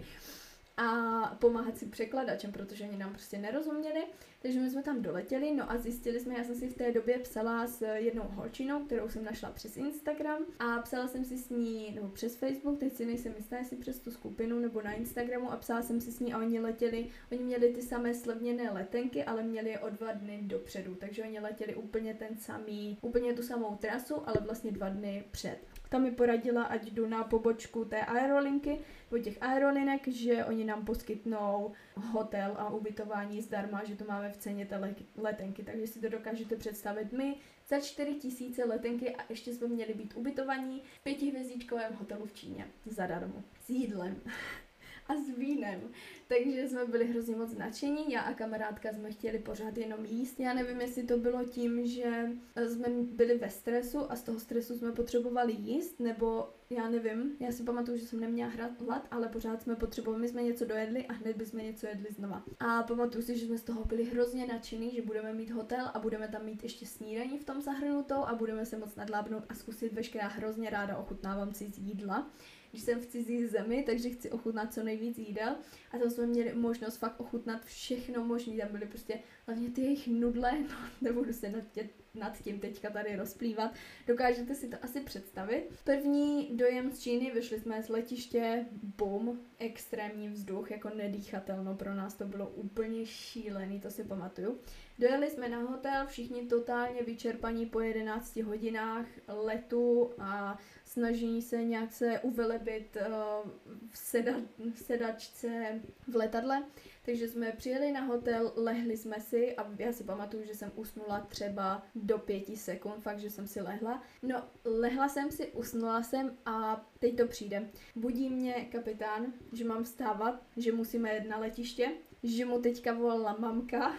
[0.79, 4.03] a pomáhat si překladačem, protože oni nám prostě nerozuměli.
[4.41, 7.19] Takže my jsme tam doletěli, no a zjistili jsme, já jsem si v té době
[7.19, 11.91] psala s jednou holčinou, kterou jsem našla přes Instagram a psala jsem si s ní,
[11.95, 15.57] nebo přes Facebook, teď si nejsem jistá, jestli přes tu skupinu nebo na Instagramu a
[15.57, 19.43] psala jsem si s ní a oni letěli, oni měli ty samé slevněné letenky, ale
[19.43, 23.75] měli je o dva dny dopředu, takže oni letěli úplně ten samý, úplně tu samou
[23.75, 25.57] trasu, ale vlastně dva dny před.
[25.89, 28.79] Tam mi poradila, ať jdu na pobočku té aerolinky,
[29.11, 34.37] nebo těch aerolinek, že oni nám poskytnou hotel a ubytování zdarma, že to máme v
[34.37, 37.11] ceně té letenky, takže si to dokážete představit.
[37.13, 37.35] My
[37.69, 42.67] za 4 tisíce letenky a ještě jsme měli být ubytovaní v pětihvězdičkovém hotelu v Číně
[42.85, 44.21] zadarmo s jídlem
[45.07, 45.91] a s vínem.
[46.27, 50.39] Takže jsme byli hrozně moc nadšení, já a kamarádka jsme chtěli pořád jenom jíst.
[50.39, 52.29] Já nevím, jestli to bylo tím, že
[52.67, 57.51] jsme byli ve stresu a z toho stresu jsme potřebovali jíst, nebo já nevím, já
[57.51, 61.05] si pamatuju, že jsem neměla hrát hlad, ale pořád jsme potřebovali, my jsme něco dojedli
[61.08, 62.43] a hned bychom něco jedli znova.
[62.60, 65.99] A pamatuju si, že jsme z toho byli hrozně nadšení, že budeme mít hotel a
[65.99, 69.93] budeme tam mít ještě snídaní v tom zahrnutou a budeme se moc nadlábnout a zkusit
[69.93, 72.32] veškerá hrozně ráda ochutnávám si z jídla
[72.71, 75.55] když jsem v cizí zemi, takže chci ochutnat co nejvíc jídel.
[75.91, 78.58] A tam jsme měli možnost fakt ochutnat všechno možné.
[78.58, 82.89] Tam byly prostě hlavně ty jejich nudle, no, nebudu se nad, tě, nad tím teďka
[82.89, 83.73] tady rozplývat.
[84.07, 85.69] Dokážete si to asi představit.
[85.83, 92.13] První dojem z Číny, vyšli jsme z letiště, bum, extrémní vzduch, jako nedýchatelno, pro nás
[92.13, 94.59] to bylo úplně šílený, to si pamatuju.
[94.99, 101.93] Dojeli jsme na hotel, všichni totálně vyčerpaní po 11 hodinách letu a snaží se nějak
[101.93, 103.51] se uvelebit uh,
[103.89, 104.33] v, seda,
[104.73, 106.63] v sedačce v letadle.
[107.09, 111.19] Takže jsme přijeli na hotel, lehli jsme si a já si pamatuju, že jsem usnula
[111.19, 114.03] třeba do pěti sekund, fakt, že jsem si lehla.
[114.21, 117.69] No, lehla jsem si, usnula jsem a teď to přijde.
[117.95, 121.91] Budí mě kapitán, že mám vstávat, že musíme jet na letiště,
[122.23, 123.95] že mu teďka volala mamka,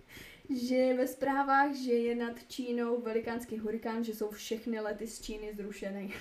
[0.50, 5.20] že je ve zprávách, že je nad Čínou velikánský hurikán, že jsou všechny lety z
[5.20, 6.12] Číny zrušeny.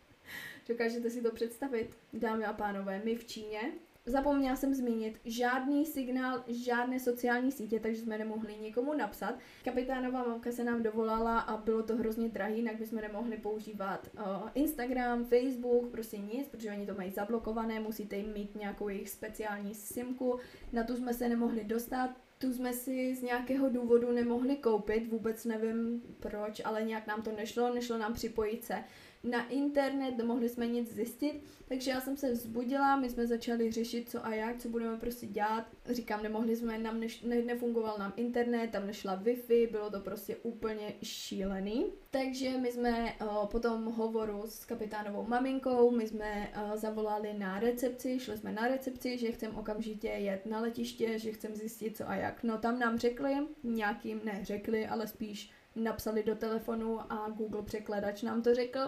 [0.68, 3.72] Dokážete si to představit, dámy a pánové, my v Číně
[4.08, 9.34] Zapomněla jsem zmínit žádný signál, žádné sociální sítě, takže jsme nemohli nikomu napsat.
[9.64, 14.48] Kapitánová mamka se nám dovolala a bylo to hrozně drahý, jinak bychom nemohli používat uh,
[14.54, 19.74] Instagram, Facebook, prostě nic, protože oni to mají zablokované, musíte jim mít nějakou jejich speciální
[19.74, 20.38] simku,
[20.72, 25.44] na tu jsme se nemohli dostat, tu jsme si z nějakého důvodu nemohli koupit, vůbec
[25.44, 28.84] nevím proč, ale nějak nám to nešlo, nešlo nám připojit se
[29.26, 34.10] na internet, nemohli jsme nic zjistit, takže já jsem se vzbudila, my jsme začali řešit
[34.10, 35.66] co a jak, co budeme prostě dělat.
[35.90, 40.36] Říkám, nemohli jsme, nám neš, ne, nefungoval nám internet, tam nešla Wi-Fi, bylo to prostě
[40.36, 41.86] úplně šílený.
[42.10, 47.60] Takže my jsme o, po tom hovoru s kapitánovou maminkou, my jsme o, zavolali na
[47.60, 52.08] recepci, šli jsme na recepci, že chcem okamžitě jet na letiště, že chcem zjistit co
[52.08, 52.42] a jak.
[52.42, 58.22] No tam nám řekli, nějakým ne řekli, ale spíš napsali do telefonu a Google překladač
[58.22, 58.80] nám to řekl,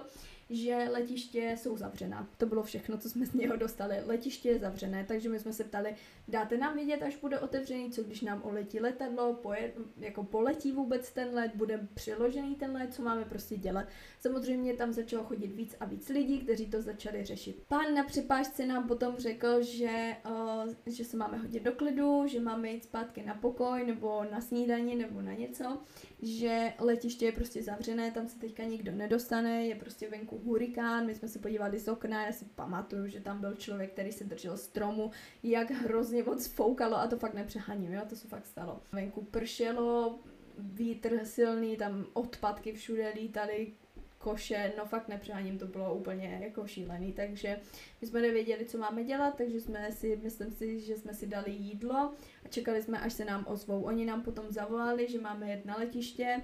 [0.50, 2.28] že letiště jsou zavřená.
[2.37, 3.96] To bylo všechno, co jsme z něho dostali.
[4.06, 5.94] Letiště je zavřené, takže my jsme se ptali,
[6.28, 11.12] dáte nám vědět, až bude otevřený, co když nám oletí letadlo, poje, jako poletí vůbec
[11.12, 13.87] ten let, bude přiložený ten let, co máme prostě dělat.
[14.20, 17.62] Samozřejmě tam začalo chodit víc a víc lidí, kteří to začali řešit.
[17.68, 22.40] Pán na přepážce nám potom řekl, že, uh, že se máme hodit do klidu, že
[22.40, 25.78] máme jít zpátky na pokoj nebo na snídani nebo na něco,
[26.22, 31.14] že letiště je prostě zavřené, tam se teďka nikdo nedostane, je prostě venku hurikán, my
[31.14, 34.57] jsme se podívali z okna, já si pamatuju, že tam byl člověk, který se držel
[34.57, 35.11] stromu,
[35.42, 38.81] jak hrozně moc foukalo a to fakt nepřeháním, jo, to se fakt stalo.
[38.92, 40.18] Venku pršelo,
[40.59, 43.72] vítr silný, tam odpadky všude lítaly,
[44.18, 47.61] koše, no fakt nepřeháním, to bylo úplně jako šílený, takže
[48.01, 51.51] my jsme nevěděli, co máme dělat, takže jsme si, myslím si, že jsme si dali
[51.51, 52.12] jídlo
[52.44, 53.83] a čekali jsme, až se nám ozvou.
[53.83, 56.42] Oni nám potom zavolali, že máme jet na letiště,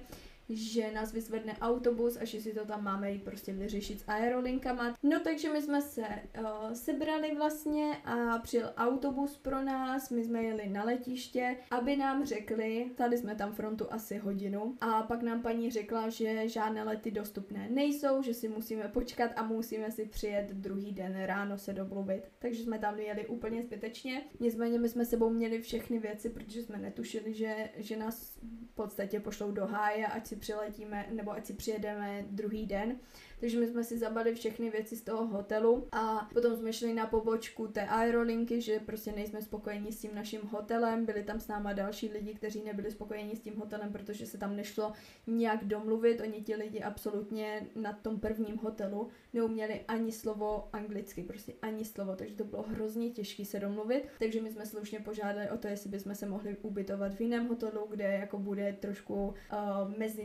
[0.49, 4.97] že nás vyzvedne autobus a že si to tam máme jít prostě vyřešit s aerolinkama.
[5.03, 10.43] No takže my jsme se uh, sebrali vlastně a přijel autobus pro nás, my jsme
[10.43, 15.41] jeli na letiště, aby nám řekli, stali jsme tam frontu asi hodinu a pak nám
[15.41, 20.51] paní řekla, že žádné lety dostupné nejsou, že si musíme počkat a musíme si přijet
[20.51, 22.23] druhý den ráno se domluvit.
[22.39, 24.21] Takže jsme tam jeli úplně zbytečně.
[24.39, 28.37] Nicméně my jsme sebou měli všechny věci, protože jsme netušili, že, že nás
[28.71, 32.99] v podstatě pošlou do háje, ať si si přiletíme, nebo ať si přijedeme druhý den.
[33.39, 37.05] Takže my jsme si zabali všechny věci z toho hotelu a potom jsme šli na
[37.05, 41.05] pobočku té aerolinky, že prostě nejsme spokojeni s tím naším hotelem.
[41.05, 44.55] Byli tam s náma další lidi, kteří nebyli spokojeni s tím hotelem, protože se tam
[44.55, 44.93] nešlo
[45.27, 46.21] nějak domluvit.
[46.21, 52.15] Oni ti lidi absolutně na tom prvním hotelu neuměli ani slovo anglicky, prostě ani slovo,
[52.15, 54.03] takže to bylo hrozně těžké se domluvit.
[54.19, 57.87] Takže my jsme slušně požádali o to, jestli bychom se mohli ubytovat v jiném hotelu,
[57.89, 59.35] kde jako bude trošku uh,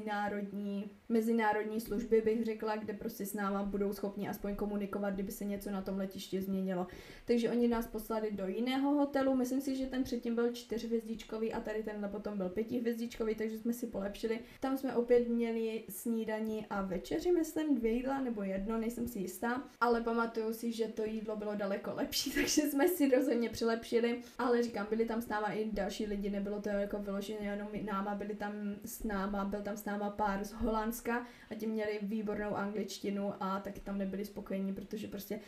[0.01, 5.45] mezinárodní, mezinárodní služby, bych řekla, kde prostě s náma budou schopni aspoň komunikovat, kdyby se
[5.45, 6.87] něco na tom letišti změnilo.
[7.25, 11.61] Takže oni nás poslali do jiného hotelu, myslím si, že ten předtím byl čtyřhvězdičkový a
[11.61, 14.41] tady tenhle potom byl pětihvězdičkový, takže jsme si polepšili.
[14.61, 19.63] Tam jsme opět měli snídaní a večeři, myslím, dvě jídla nebo jedno, nejsem si jistá,
[19.81, 24.63] ale pamatuju si, že to jídlo bylo daleko lepší, takže jsme si rozhodně přilepšili, ale
[24.63, 28.35] říkám, byli tam s náma i další lidi, nebylo to jako vyloženě jenom náma, byli
[28.35, 28.53] tam
[28.85, 33.61] s náma, byl tam s náma pár z Holandska a ti měli výbornou angličtinu a
[33.61, 35.41] taky tam nebyli spokojení, protože prostě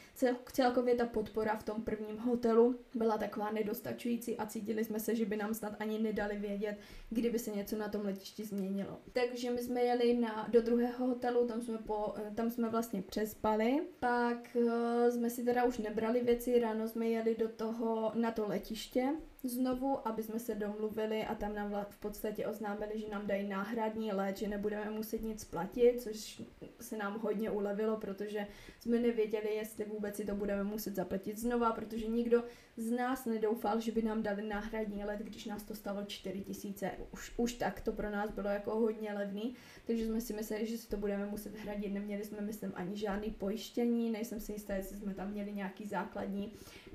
[0.53, 5.27] celkově ta podpora v tom prvním hotelu byla taková nedostačující a cítili jsme se, že
[5.27, 6.79] by nám snad ani nedali vědět,
[7.11, 8.99] kdyby se něco na tom letišti změnilo.
[9.13, 13.81] Takže my jsme jeli na, do druhého hotelu, tam jsme, po, tam jsme vlastně přespali,
[14.01, 18.49] pak uh, jsme si teda už nebrali věci, ráno jsme jeli do toho, na to
[18.49, 19.09] letiště,
[19.45, 24.13] znovu, aby jsme se domluvili a tam nám v podstatě oznámili, že nám dají náhradní
[24.13, 26.43] let, že nebudeme muset nic platit, což
[26.81, 28.47] se nám hodně ulevilo, protože
[28.81, 32.45] jsme nevěděli, jestli vůbec si to budeme muset zaplatit znova, protože nikdo
[32.77, 36.91] z nás nedoufal, že by nám dali náhradní let, když nás to stalo 4 tisíce.
[37.13, 39.55] Už, už tak to pro nás bylo jako hodně levný,
[39.87, 41.93] takže jsme si mysleli, že si to budeme muset hradit.
[41.93, 46.53] Neměli jsme, myslím, ani žádný pojištění, nejsem si jistá, jestli jsme tam měli nějaký základní,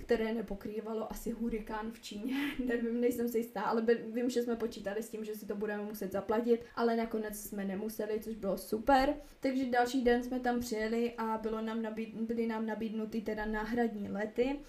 [0.07, 5.03] které nepokrývalo asi hurikán v Číně, nevím, nejsem si jistá, ale vím, že jsme počítali
[5.03, 9.15] s tím, že si to budeme muset zaplatit, ale nakonec jsme nemuseli, což bylo super.
[9.39, 14.09] Takže další den jsme tam přijeli a bylo nám nabíd, byly nám nabídnuty teda náhradní
[14.09, 14.59] lety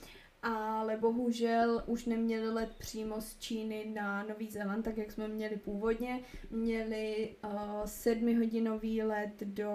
[0.42, 5.56] ale bohužel už neměli let přímo z Číny na Nový Zéland, tak jak jsme měli
[5.56, 6.20] původně.
[6.50, 7.50] Měli uh,
[7.84, 9.72] sedmihodinový let do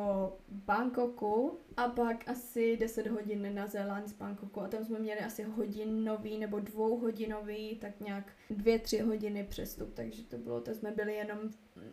[0.50, 5.44] Bangkoku a pak asi 10 hodin na Zéland z Bangkoku a tam jsme měli asi
[5.44, 11.16] hodinový nebo dvouhodinový, tak nějak dvě, tři hodiny přestup, takže to bylo, to jsme byli
[11.16, 11.40] jenom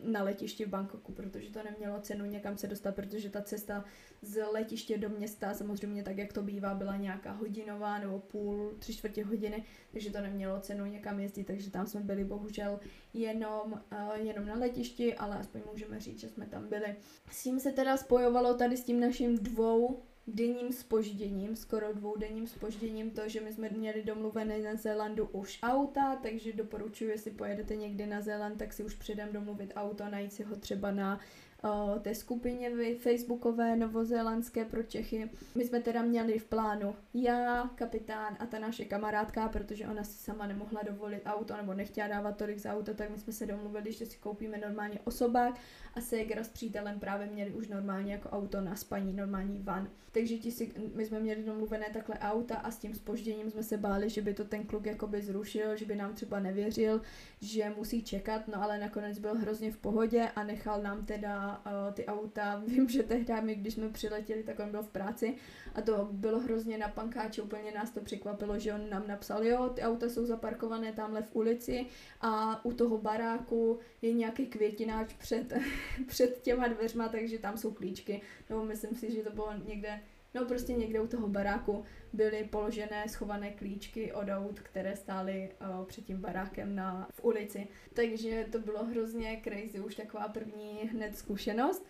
[0.03, 3.85] na letišti v Bangkoku, protože to nemělo cenu někam se dostat, protože ta cesta
[4.21, 8.93] z letiště do města, samozřejmě tak, jak to bývá, byla nějaká hodinová nebo půl, tři
[8.93, 12.79] čtvrtě hodiny, takže to nemělo cenu někam jezdit, takže tam jsme byli bohužel
[13.13, 16.95] jenom, uh, jenom na letišti, ale aspoň můžeme říct, že jsme tam byli.
[17.31, 23.11] S tím se teda spojovalo tady s tím naším dvou denním spožděním, skoro dvoudenním spožděním,
[23.11, 28.05] to, že my jsme měli domluvené na Zélandu už auta, takže doporučuji, jestli pojedete někdy
[28.05, 31.19] na Zéland, tak si už předem domluvit auto, najít si ho třeba na
[31.63, 35.29] o, té skupině facebookové novozélandské pro Čechy.
[35.55, 40.13] My jsme teda měli v plánu já, kapitán a ta naše kamarádka, protože ona si
[40.13, 43.91] sama nemohla dovolit auto nebo nechtěla dávat tolik za auto, tak my jsme se domluvili,
[43.91, 45.55] že si koupíme normálně osobák
[45.95, 49.89] a Segra s přítelem právě měli už normálně jako auto na spaní, normální van.
[50.11, 53.77] Takže ti si, my jsme měli domluvené takhle auta a s tím spožděním jsme se
[53.77, 57.01] báli, že by to ten kluk jakoby zrušil, že by nám třeba nevěřil,
[57.41, 61.93] že musí čekat, no ale nakonec byl hrozně v pohodě a nechal nám teda uh,
[61.93, 62.63] ty auta.
[62.67, 65.35] Vím, že tehdy my, když jsme přiletěli, tak on byl v práci
[65.75, 69.69] a to bylo hrozně na pankáči, úplně nás to překvapilo, že on nám napsal, jo,
[69.69, 71.85] ty auta jsou zaparkované tamhle v ulici
[72.21, 75.53] a u toho baráku je nějaký květináč před,
[76.07, 78.21] před těma dveřma, takže tam jsou klíčky.
[78.49, 79.99] No myslím si, že to bylo někde
[80.33, 85.85] No prostě někde u toho baráku byly položené schované klíčky od aut, které stály uh,
[85.85, 87.67] před tím barákem na, v ulici.
[87.93, 91.85] Takže to bylo hrozně crazy, už taková první hned zkušenost.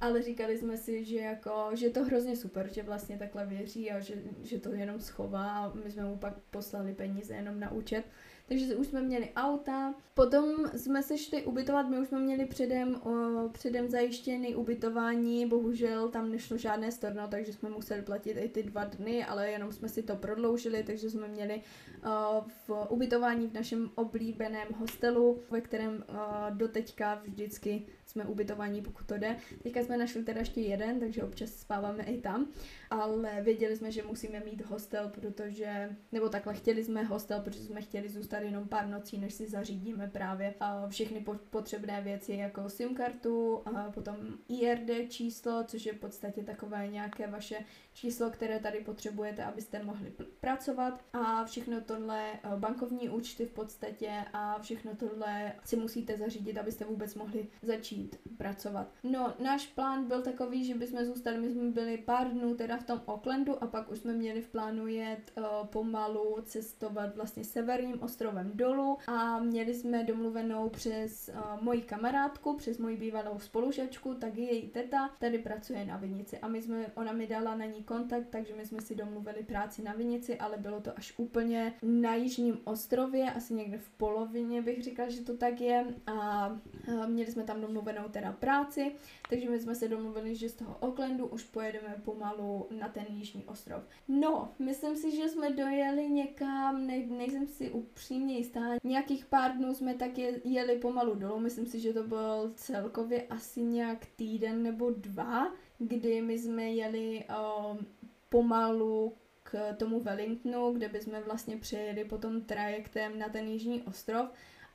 [0.00, 4.00] Ale říkali jsme si, že, jako, že to hrozně super, že vlastně takhle věří a
[4.00, 8.04] že, že to jenom schová my jsme mu pak poslali peníze jenom na účet
[8.52, 9.94] takže už jsme měli auta.
[10.14, 16.08] Potom jsme se šli ubytovat, my už jsme měli předem, o, předem zajištěný ubytování, bohužel
[16.08, 19.88] tam nešlo žádné storno, takže jsme museli platit i ty dva dny, ale jenom jsme
[19.88, 21.62] si to prodloužili, takže jsme měli
[22.06, 26.14] o, v ubytování v našem oblíbeném hostelu, ve kterém o,
[26.50, 29.36] doteďka vždycky jsme ubytovaní, pokud to jde.
[29.62, 32.46] Teďka jsme našli teda ještě jeden, takže občas spáváme i tam,
[32.92, 37.80] ale věděli jsme, že musíme mít hostel, protože, nebo takhle chtěli jsme hostel, protože jsme
[37.80, 40.54] chtěli zůstat jenom pár nocí, než si zařídíme právě
[40.88, 44.16] všechny potřebné věci, jako SIM kartu, a potom
[44.48, 50.12] IRD číslo, což je v podstatě takové nějaké vaše číslo, které tady potřebujete, abyste mohli
[50.40, 56.84] pracovat a všechno tohle, bankovní účty v podstatě a všechno tohle si musíte zařídit, abyste
[56.84, 58.92] vůbec mohli začít začít pracovat.
[59.02, 62.86] No, náš plán byl takový, že bychom zůstali, my jsme byli pár dnů teda v
[62.86, 68.02] tom Aucklandu a pak už jsme měli v plánu jet uh, pomalu cestovat vlastně severním
[68.02, 74.36] ostrovem dolů a měli jsme domluvenou přes uh, moji kamarádku, přes moji bývalou spolužačku, tak
[74.36, 76.38] její teta tady pracuje na vinici.
[76.38, 79.82] A my jsme, ona mi dala na ní kontakt, takže my jsme si domluvili práci
[79.82, 84.82] na vinici, ale bylo to až úplně na jižním ostrově, asi někde v polovině bych
[84.82, 85.86] říkala, že to tak je.
[86.06, 86.48] A
[86.88, 88.92] uh, měli jsme tam domluvenou teda práci,
[89.30, 93.44] takže my jsme se domluvili, že z toho Aucklandu už pojedeme pomalu na ten jižní
[93.44, 93.82] ostrov.
[94.08, 99.74] No, myslím si, že jsme dojeli někam, ne, nejsem si upřímně jistá, nějakých pár dnů
[99.74, 104.62] jsme tak je, jeli pomalu dolů, myslím si, že to byl celkově asi nějak týden
[104.62, 107.24] nebo dva, kdy my jsme jeli
[107.70, 107.86] um,
[108.28, 114.28] pomalu k tomu Wellingtonu, kde bychom vlastně přejeli potom trajektem na ten jižní ostrov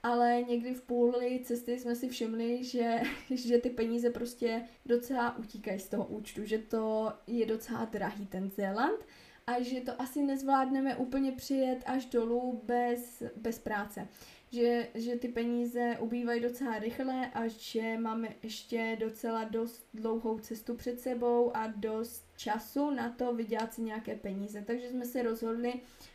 [0.08, 3.02] ale někdy v půli cesty jsme si všimli, že,
[3.36, 8.50] že ty peníze prostě docela utíkají z toho účtu, že to je docela drahý ten
[8.50, 9.06] Zéland
[9.48, 14.08] a že to asi nezvládneme úplně přijet až dolů bez, bez práce.
[14.52, 20.76] Že, že ty peníze ubývají docela rychle a že máme ještě docela dost dlouhou cestu
[20.76, 24.62] před sebou a dost času na to vydělat si nějaké peníze.
[24.62, 25.74] Takže jsme se rozhodli,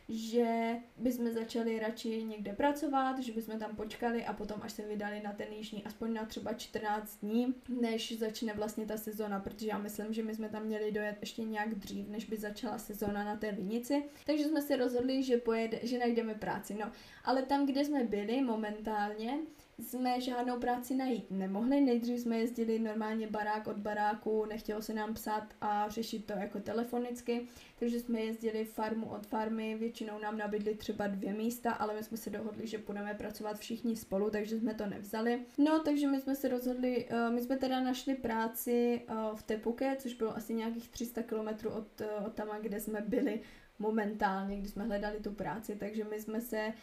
[0.09, 5.21] že bychom začali radši někde pracovat, že bychom tam počkali a potom až se vydali
[5.23, 9.77] na ten jižní, aspoň na třeba 14 dní, než začne vlastně ta sezona, protože já
[9.77, 13.35] myslím, že my jsme tam měli dojet ještě nějak dřív, než by začala sezona na
[13.35, 14.03] té vinici.
[14.25, 16.73] Takže jsme se rozhodli, že, pojede, že najdeme práci.
[16.73, 16.91] No,
[17.23, 19.39] ale tam, kde jsme byli momentálně,
[19.83, 21.81] jsme žádnou práci najít nemohli.
[21.81, 26.59] Nejdřív jsme jezdili normálně barák od baráku, nechtělo se nám psát a řešit to jako
[26.59, 27.47] telefonicky,
[27.79, 32.17] takže jsme jezdili farmu od farmy, většinou nám nabídli třeba dvě místa, ale my jsme
[32.17, 35.45] se dohodli, že budeme pracovat všichni spolu, takže jsme to nevzali.
[35.57, 39.95] No, takže my jsme se rozhodli, uh, my jsme teda našli práci uh, v Tepuke,
[39.99, 43.41] což bylo asi nějakých 300 km od, uh, od tam, kde jsme byli
[43.79, 46.73] momentálně, když jsme hledali tu práci, takže my jsme se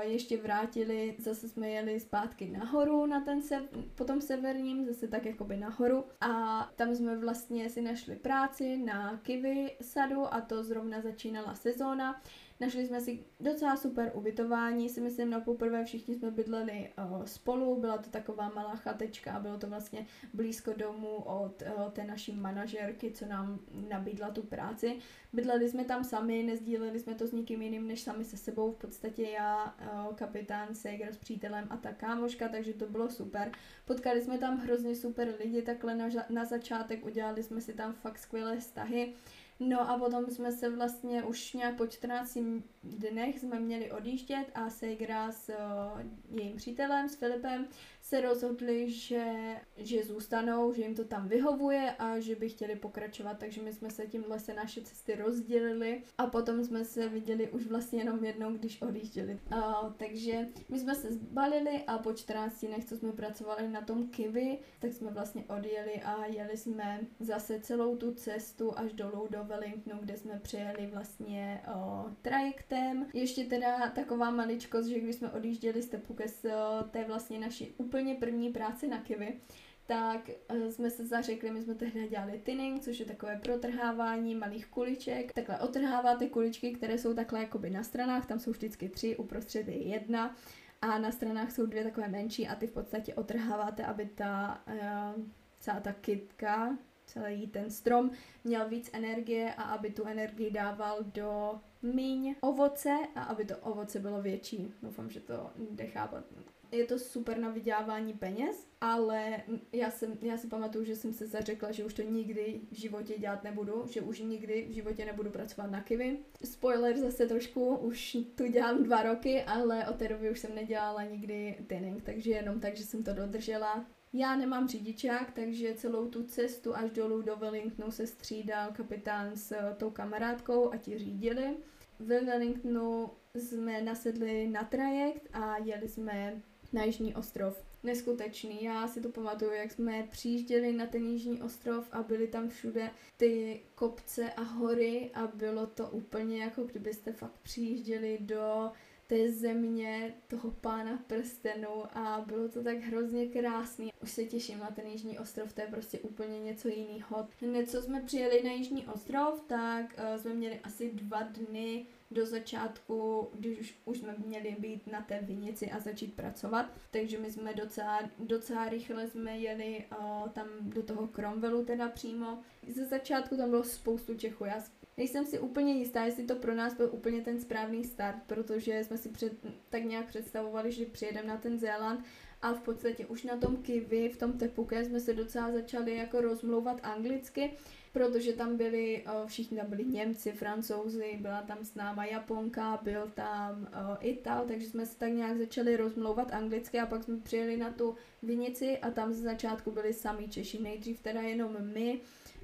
[0.00, 5.56] ještě vrátili, zase jsme jeli zpátky nahoru na ten se, potom severním, zase tak jakoby
[5.56, 11.54] nahoru a tam jsme vlastně si našli práci na kivy sadu a to zrovna začínala
[11.54, 12.22] sezóna.
[12.60, 17.80] Našli jsme si docela super ubytování, si myslím na poprvé všichni jsme bydleli uh, spolu,
[17.80, 22.32] byla to taková malá chatečka a bylo to vlastně blízko domu od uh, té naší
[22.32, 24.98] manažerky, co nám nabídla tu práci.
[25.32, 28.76] Bydleli jsme tam sami, nezdíleli jsme to s nikým jiným než sami se sebou, v
[28.76, 33.52] podstatě já, uh, kapitán, Seger s přítelem a ta kámoška, takže to bylo super.
[33.84, 38.18] Potkali jsme tam hrozně super lidi takhle na, na začátek, udělali jsme si tam fakt
[38.18, 39.14] skvělé vztahy.
[39.60, 42.38] No a potom jsme se vlastně už nějak po 14
[42.82, 46.00] dnech jsme měli odjíždět a Segra s uh,
[46.38, 47.68] jejím přítelem, s Filipem,
[48.08, 53.38] se rozhodli, že, že zůstanou, že jim to tam vyhovuje a že by chtěli pokračovat,
[53.38, 57.66] takže my jsme se tímhle se naše cesty rozdělili a potom jsme se viděli už
[57.66, 59.38] vlastně jenom jednou, když odjížděli.
[59.52, 64.08] Uh, takže my jsme se zbalili a po 14 dnech, co jsme pracovali na tom
[64.08, 69.44] Kiwi, tak jsme vlastně odjeli a jeli jsme zase celou tu cestu až dolů do
[69.44, 73.06] Wellingtonu, kde jsme přijeli vlastně uh, trajektem.
[73.12, 76.46] Ještě teda taková maličkost, že když jsme odjížděli z Tepuke z
[76.90, 79.40] té vlastně naší úplně první práce na Kiwi,
[79.86, 84.66] tak uh, jsme se zařekli, my jsme tehdy dělali tinning, což je takové protrhávání malých
[84.66, 85.32] kuliček.
[85.32, 89.88] Takhle otrháváte kuličky, které jsou takhle jakoby na stranách, tam jsou vždycky tři, uprostřed je
[89.88, 90.36] jedna
[90.82, 95.22] a na stranách jsou dvě takové menší a ty v podstatě otrháváte, aby ta uh,
[95.60, 98.10] celá ta kytka, celý ten strom
[98.44, 103.98] měl víc energie a aby tu energii dával do míň ovoce a aby to ovoce
[103.98, 104.74] bylo větší.
[104.82, 106.24] Doufám, že to jde chápat.
[106.72, 109.42] Je to super na vydělávání peněz, ale
[109.72, 113.18] já, jsem, já si pamatuju, že jsem se zařekla, že už to nikdy v životě
[113.18, 116.18] dělat nebudu, že už nikdy v životě nebudu pracovat na Kiwi.
[116.44, 121.02] Spoiler zase trošku, už tu dělám dva roky, ale od té doby už jsem nedělala
[121.02, 123.86] nikdy tinning, takže jenom tak, že jsem to dodržela.
[124.12, 129.74] Já nemám řidičák, takže celou tu cestu až dolů do Wellingtonu se střídal kapitán s
[129.76, 131.56] tou kamarádkou a ti řídili.
[131.98, 136.42] Ve Wellingtonu jsme nasedli na trajekt a jeli jsme
[136.72, 137.62] na Jižní ostrov.
[137.82, 138.64] Neskutečný.
[138.64, 142.90] Já si to pamatuju, jak jsme přijížděli na ten Jižní ostrov a byly tam všude
[143.16, 148.72] ty kopce a hory a bylo to úplně jako kdybyste fakt přijížděli do
[149.08, 153.92] té země toho pána prstenu a bylo to tak hrozně krásný.
[154.02, 157.28] Už se těším na ten Jižní ostrov, to je prostě úplně něco jiného.
[157.40, 162.26] Hned co jsme přijeli na Jižní ostrov, tak uh, jsme měli asi dva dny do
[162.26, 167.30] začátku, když už, už jsme měli být na té vinici a začít pracovat, takže my
[167.30, 172.38] jsme docela, docela rychle jsme jeli uh, tam do toho Cromwellu teda přímo.
[172.68, 174.62] Ze začátku tam bylo spoustu Čechů, já
[174.98, 178.98] Nejsem si úplně jistá, jestli to pro nás byl úplně ten správný start, protože jsme
[178.98, 179.32] si před,
[179.68, 182.04] tak nějak představovali, že přijedeme na ten Zéland
[182.42, 186.20] a v podstatě už na tom Kiwi, v tom Tepuke jsme se docela začali jako
[186.20, 187.52] rozmlouvat anglicky,
[187.92, 193.68] protože tam byli, všichni tam byli Němci, Francouzi, byla tam s náma Japonka, byl tam
[194.00, 197.94] Ital, takže jsme se tak nějak začali rozmlouvat anglicky a pak jsme přijeli na tu
[198.22, 202.00] vinici a tam ze začátku byli sami Češi, nejdřív teda jenom my,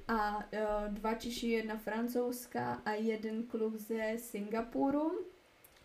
[0.07, 5.11] a uh, dva Češi, jedna francouzská a jeden kluk ze Singapuru,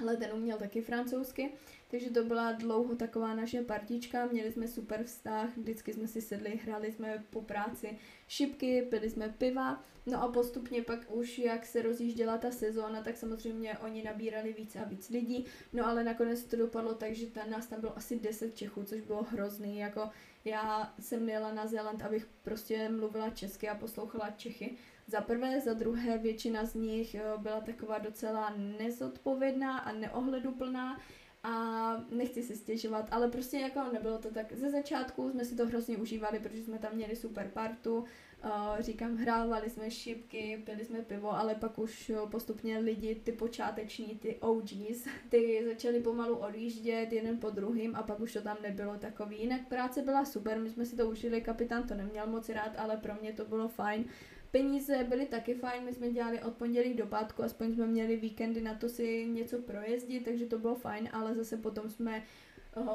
[0.01, 1.53] ale ten uměl taky francouzsky,
[1.91, 6.61] takže to byla dlouho taková naše partička, měli jsme super vztah, vždycky jsme si sedli,
[6.65, 11.83] hrali jsme po práci šipky, pili jsme piva, no a postupně pak už jak se
[11.83, 16.57] rozjížděla ta sezóna, tak samozřejmě oni nabírali víc a víc lidí, no ale nakonec to
[16.57, 20.11] dopadlo tak, že ta, nás tam bylo asi 10 Čechů, což bylo hrozný, jako
[20.45, 24.77] já jsem jela na Zéland, abych prostě mluvila česky a poslouchala Čechy.
[25.07, 31.01] Za prvé, za druhé, většina z nich eh, byla taková docela nezodpovědná a neohleduplná
[31.43, 34.53] a nechci si stěžovat, ale prostě jako nebylo to tak.
[34.53, 38.05] Ze začátku jsme si to hrozně užívali, protože jsme tam měli super partu,
[38.45, 44.07] Uh, říkám, hrávali jsme šipky, pili jsme pivo, ale pak už postupně lidi, ty počáteční,
[44.07, 48.97] ty OGs, ty začali pomalu odjíždět jeden po druhým a pak už to tam nebylo
[48.99, 49.41] takový.
[49.41, 52.97] Jinak práce byla super, my jsme si to užili, kapitán to neměl moc rád, ale
[52.97, 54.05] pro mě to bylo fajn.
[54.51, 58.61] Peníze byly taky fajn, my jsme dělali od pondělí do pátku, aspoň jsme měli víkendy
[58.61, 62.23] na to si něco projezdit, takže to bylo fajn, ale zase potom jsme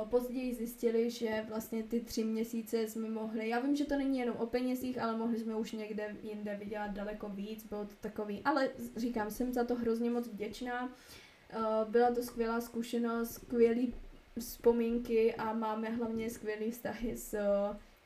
[0.10, 4.38] později zjistili, že vlastně ty tři měsíce jsme mohli, já vím, že to není jenom
[4.38, 8.70] o penězích, ale mohli jsme už někde jinde vydělat daleko víc, bylo to takový, ale
[8.96, 10.94] říkám, jsem za to hrozně moc vděčná,
[11.90, 13.94] byla to skvělá zkušenost, skvělý
[14.40, 17.38] vzpomínky a máme hlavně skvělý vztahy s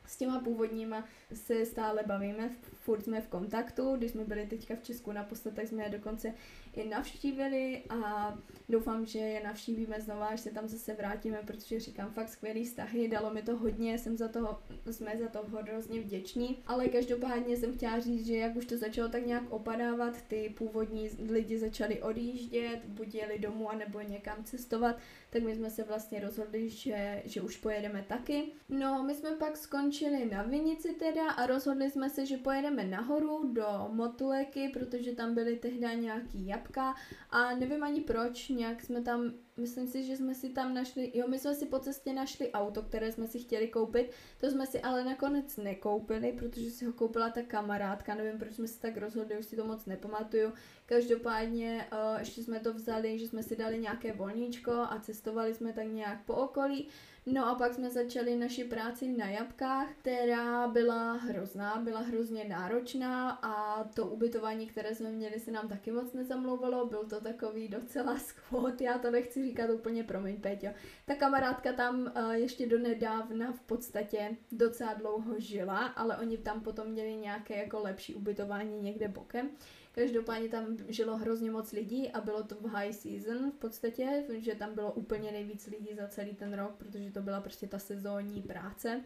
[0.09, 2.55] s těma původníma se stále bavíme,
[2.89, 6.33] furt jsme v kontaktu, když jsme byli teďka v Česku naposled, tak jsme dokonce
[6.73, 8.33] i navštívili a
[8.69, 13.07] doufám, že je navštívíme znova, až se tam zase vrátíme, protože říkám fakt skvělý vztahy,
[13.07, 14.59] dalo mi to hodně, jsem za to,
[14.91, 19.09] jsme za to hrozně vděční, ale každopádně jsem chtěla říct, že jak už to začalo
[19.09, 24.95] tak nějak opadávat, ty původní lidi začali odjíždět, buď jeli domů, anebo někam cestovat,
[25.29, 28.43] tak my jsme se vlastně rozhodli, že, že už pojedeme taky.
[28.69, 33.53] No, my jsme pak skončili na Vinici teda a rozhodli jsme se, že pojedeme nahoru
[33.53, 36.95] do Motuleky, protože tam byly tehdy nějaký jabka
[37.29, 41.27] a nevím ani proč, nějak jsme tam myslím si, že jsme si tam našli, jo,
[41.27, 44.81] my jsme si po cestě našli auto, které jsme si chtěli koupit, to jsme si
[44.81, 49.37] ale nakonec nekoupili, protože si ho koupila ta kamarádka, nevím, proč jsme si tak rozhodli,
[49.37, 50.53] už si to moc nepamatuju.
[50.85, 55.73] Každopádně uh, ještě jsme to vzali, že jsme si dali nějaké volníčko a cestovali jsme
[55.73, 56.87] tak nějak po okolí.
[57.31, 63.29] No a pak jsme začali naši práci na jabkách, která byla hrozná, byla hrozně náročná
[63.29, 68.17] a to ubytování, které jsme měli, se nám taky moc nezamlouvalo, byl to takový docela
[68.19, 70.67] skvot, já to nechci říkat úplně, promiň Peťo.
[71.05, 76.61] Ta kamarádka tam uh, ještě do nedávna v podstatě docela dlouho žila, ale oni tam
[76.61, 79.49] potom měli nějaké jako lepší ubytování někde bokem.
[79.91, 84.55] Každopádně tam žilo hrozně moc lidí a bylo to v high season v podstatě, že
[84.55, 88.41] tam bylo úplně nejvíc lidí za celý ten rok, protože to byla prostě ta sezónní
[88.41, 89.03] práce.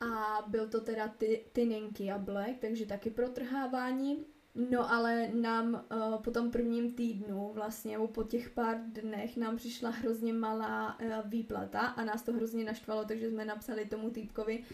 [0.00, 4.26] A byl to teda ty, Tinenky a Black, takže taky protrhávání.
[4.70, 9.90] No ale nám uh, po tom prvním týdnu, vlastně po těch pár dnech, nám přišla
[9.90, 14.64] hrozně malá uh, výplata a nás to hrozně naštvalo, takže jsme napsali tomu týpkovi,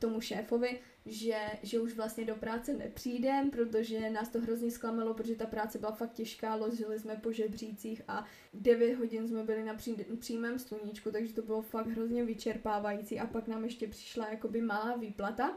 [0.00, 5.34] tomu šéfovi, že, že už vlastně do práce nepřijdem, protože nás to hrozně zklamalo, protože
[5.34, 8.24] ta práce byla fakt těžká, ložili jsme po žebřících a
[8.54, 13.26] 9 hodin jsme byli na pří, přímém sluníčku, takže to bylo fakt hrozně vyčerpávající a
[13.26, 15.56] pak nám ještě přišla jakoby malá výplata.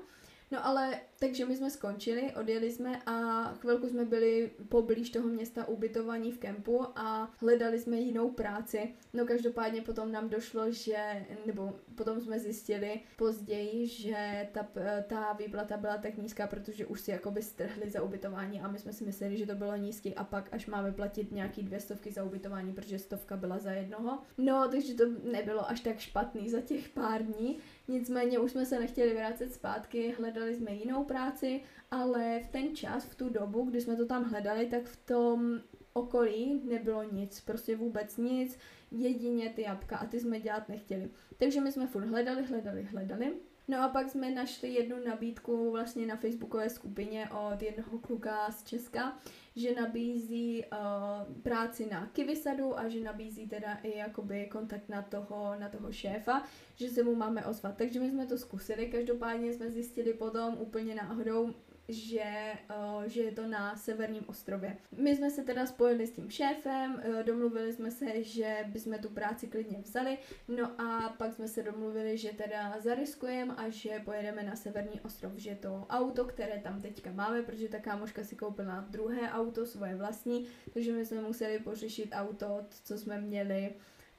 [0.54, 5.68] No ale, takže my jsme skončili, odjeli jsme a chvilku jsme byli poblíž toho města
[5.68, 8.94] ubytovaní v kempu a hledali jsme jinou práci.
[9.14, 14.68] No každopádně potom nám došlo, že, nebo potom jsme zjistili později, že ta,
[15.08, 18.94] ta výplata byla tak nízká, protože už si jakoby strhli za ubytování a my jsme
[18.94, 22.24] si mysleli, že to bylo nízký a pak až máme platit nějaký dvě stovky za
[22.24, 24.20] ubytování, protože stovka byla za jednoho.
[24.38, 27.60] No, takže to nebylo až tak špatný za těch pár dní.
[27.88, 31.62] Nicméně už jsme se nechtěli vrátit zpátky, hledali jsme jinou práci,
[31.92, 35.62] ale v ten čas, v tu dobu, kdy jsme to tam hledali, tak v tom
[35.94, 38.58] okolí nebylo nic, prostě vůbec nic,
[38.92, 41.10] jedině ty jabka a ty jsme dělat nechtěli.
[41.38, 43.34] Takže my jsme furt hledali, hledali, hledali.
[43.68, 48.64] No a pak jsme našli jednu nabídku vlastně na facebookové skupině od jednoho kluka z
[48.64, 49.18] Česka,
[49.56, 55.56] že nabízí uh, práci na Kivisadu a že nabízí teda i jakoby kontakt na toho,
[55.60, 56.44] na toho šéfa,
[56.76, 57.78] že se mu máme ozvat.
[57.78, 61.54] Takže my jsme to zkusili, každopádně jsme zjistili potom úplně náhodou,
[61.88, 64.78] že, uh, že je to na severním ostrově.
[64.98, 69.10] My jsme se teda spojili s tím šéfem, uh, domluvili jsme se, že bychom tu
[69.10, 70.18] práci klidně vzali,
[70.48, 75.34] no a pak jsme se domluvili, že teda zariskujeme a že pojedeme na severní ostrov,
[75.36, 79.96] že to auto, které tam teďka máme, protože ta kámoška si koupila druhé auto, svoje
[79.96, 83.74] vlastní, takže my jsme museli pořešit auto, co jsme měli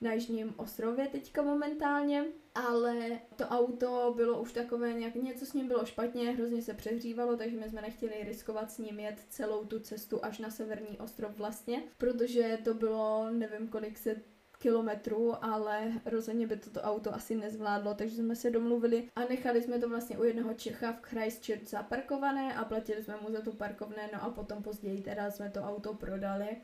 [0.05, 2.25] na Jižním ostrově teďka momentálně,
[2.55, 7.37] ale to auto bylo už takové nějak, něco s ním bylo špatně, hrozně se přehřívalo,
[7.37, 11.37] takže my jsme nechtěli riskovat s ním jet celou tu cestu až na severní ostrov
[11.37, 14.17] vlastně, protože to bylo nevím kolik se
[14.59, 19.79] kilometrů, ale rozhodně by toto auto asi nezvládlo, takže jsme se domluvili a nechali jsme
[19.79, 24.11] to vlastně u jednoho Čecha v Christchurch zaparkované a platili jsme mu za to parkovné,
[24.13, 26.57] no a potom později teda jsme to auto prodali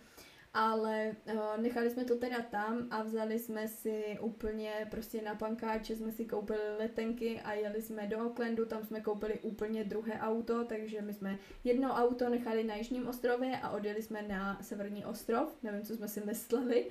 [0.54, 5.96] ale uh, nechali jsme to teda tam a vzali jsme si úplně prostě na pankáče,
[5.96, 10.64] jsme si koupili letenky a jeli jsme do Aucklandu, tam jsme koupili úplně druhé auto,
[10.64, 15.56] takže my jsme jedno auto nechali na Jižním ostrově a odjeli jsme na Severní ostrov,
[15.62, 16.90] nevím, co jsme si mysleli.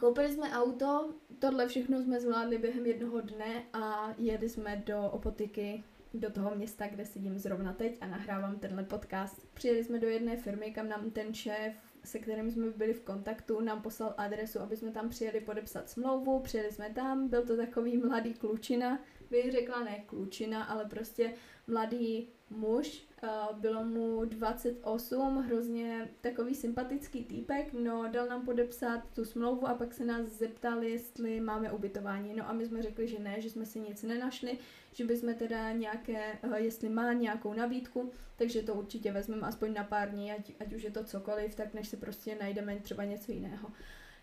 [0.00, 5.84] Koupili jsme auto, tohle všechno jsme zvládli během jednoho dne a jeli jsme do Opotiky,
[6.14, 9.54] do toho města, kde sedím zrovna teď a nahrávám tenhle podcast.
[9.54, 11.74] Přijeli jsme do jedné firmy, kam nám ten šéf
[12.04, 16.40] se kterým jsme byli v kontaktu, nám poslal adresu, aby jsme tam přijeli podepsat smlouvu,
[16.40, 18.98] přijeli jsme tam, byl to takový mladý klučina,
[19.30, 21.34] bych řekla ne klučina, ale prostě
[21.66, 23.06] mladý muž,
[23.52, 29.94] bylo mu 28, hrozně takový sympatický týpek, no dal nám podepsat tu smlouvu a pak
[29.94, 33.66] se nás zeptal, jestli máme ubytování, no a my jsme řekli, že ne, že jsme
[33.66, 34.58] si nic nenašli,
[34.92, 39.84] že bychom teda nějaké, eh, jestli má nějakou nabídku, takže to určitě vezmeme aspoň na
[39.84, 43.32] pár dní, ať, ať už je to cokoliv, tak než se prostě najdeme třeba něco
[43.32, 43.68] jiného.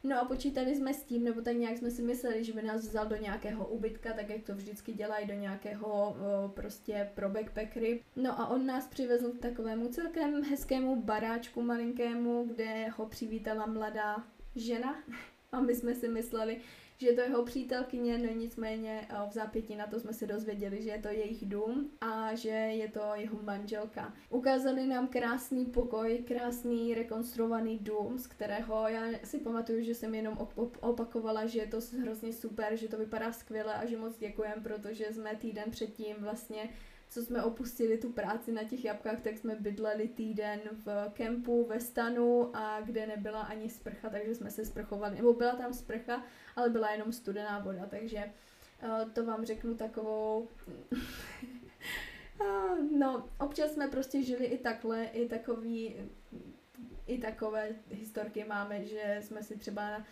[0.03, 2.81] No a počítali jsme s tím, nebo tak nějak jsme si mysleli, že by nás
[2.81, 8.03] vzal do nějakého ubytka, tak jak to vždycky dělají, do nějakého o, prostě pro backpackery.
[8.15, 14.23] No a on nás přivezl k takovému celkem hezkému baráčku malinkému, kde ho přivítala mladá
[14.55, 15.03] žena.
[15.51, 16.61] A my jsme si mysleli,
[17.01, 20.81] že je to jeho přítelkyně, no nicméně eh, v zápětí na to jsme se dozvěděli,
[20.81, 24.13] že je to jejich dům a že je to jeho manželka.
[24.29, 30.37] Ukázali nám krásný pokoj, krásný rekonstruovaný dům, z kterého já si pamatuju, že jsem jenom
[30.79, 35.13] opakovala, že je to hrozně super, že to vypadá skvěle a že moc děkujem, protože
[35.13, 36.69] jsme týden předtím vlastně
[37.11, 41.79] co jsme opustili tu práci na těch jabkách, tak jsme bydleli týden v kempu ve
[41.79, 46.23] stanu a kde nebyla ani sprcha, takže jsme se sprchovali, nebo byla tam sprcha,
[46.55, 48.31] ale byla jenom studená voda, takže
[48.83, 50.47] uh, to vám řeknu takovou
[52.97, 55.95] No, občas jsme prostě žili i takhle, i takový,
[57.07, 60.03] i takové historky máme, že jsme si třeba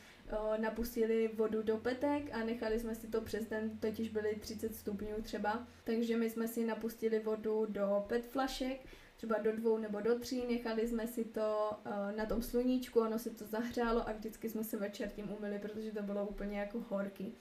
[0.57, 5.21] napustili vodu do petek a nechali jsme si to přes den, totiž byly 30 stupňů
[5.21, 8.81] třeba, takže my jsme si napustili vodu do pet flašek,
[9.15, 13.19] třeba do dvou nebo do tří, nechali jsme si to uh, na tom sluníčku, ono
[13.19, 16.79] se to zahřálo a vždycky jsme se večer tím umyli, protože to bylo úplně jako
[16.89, 17.37] horký.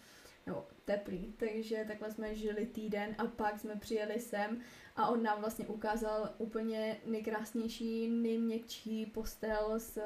[0.47, 1.35] No, teplý.
[1.37, 4.61] Takže takhle jsme žili týden a pak jsme přijeli sem
[4.97, 9.99] a on nám vlastně ukázal úplně nejkrásnější, nejměkčí postel s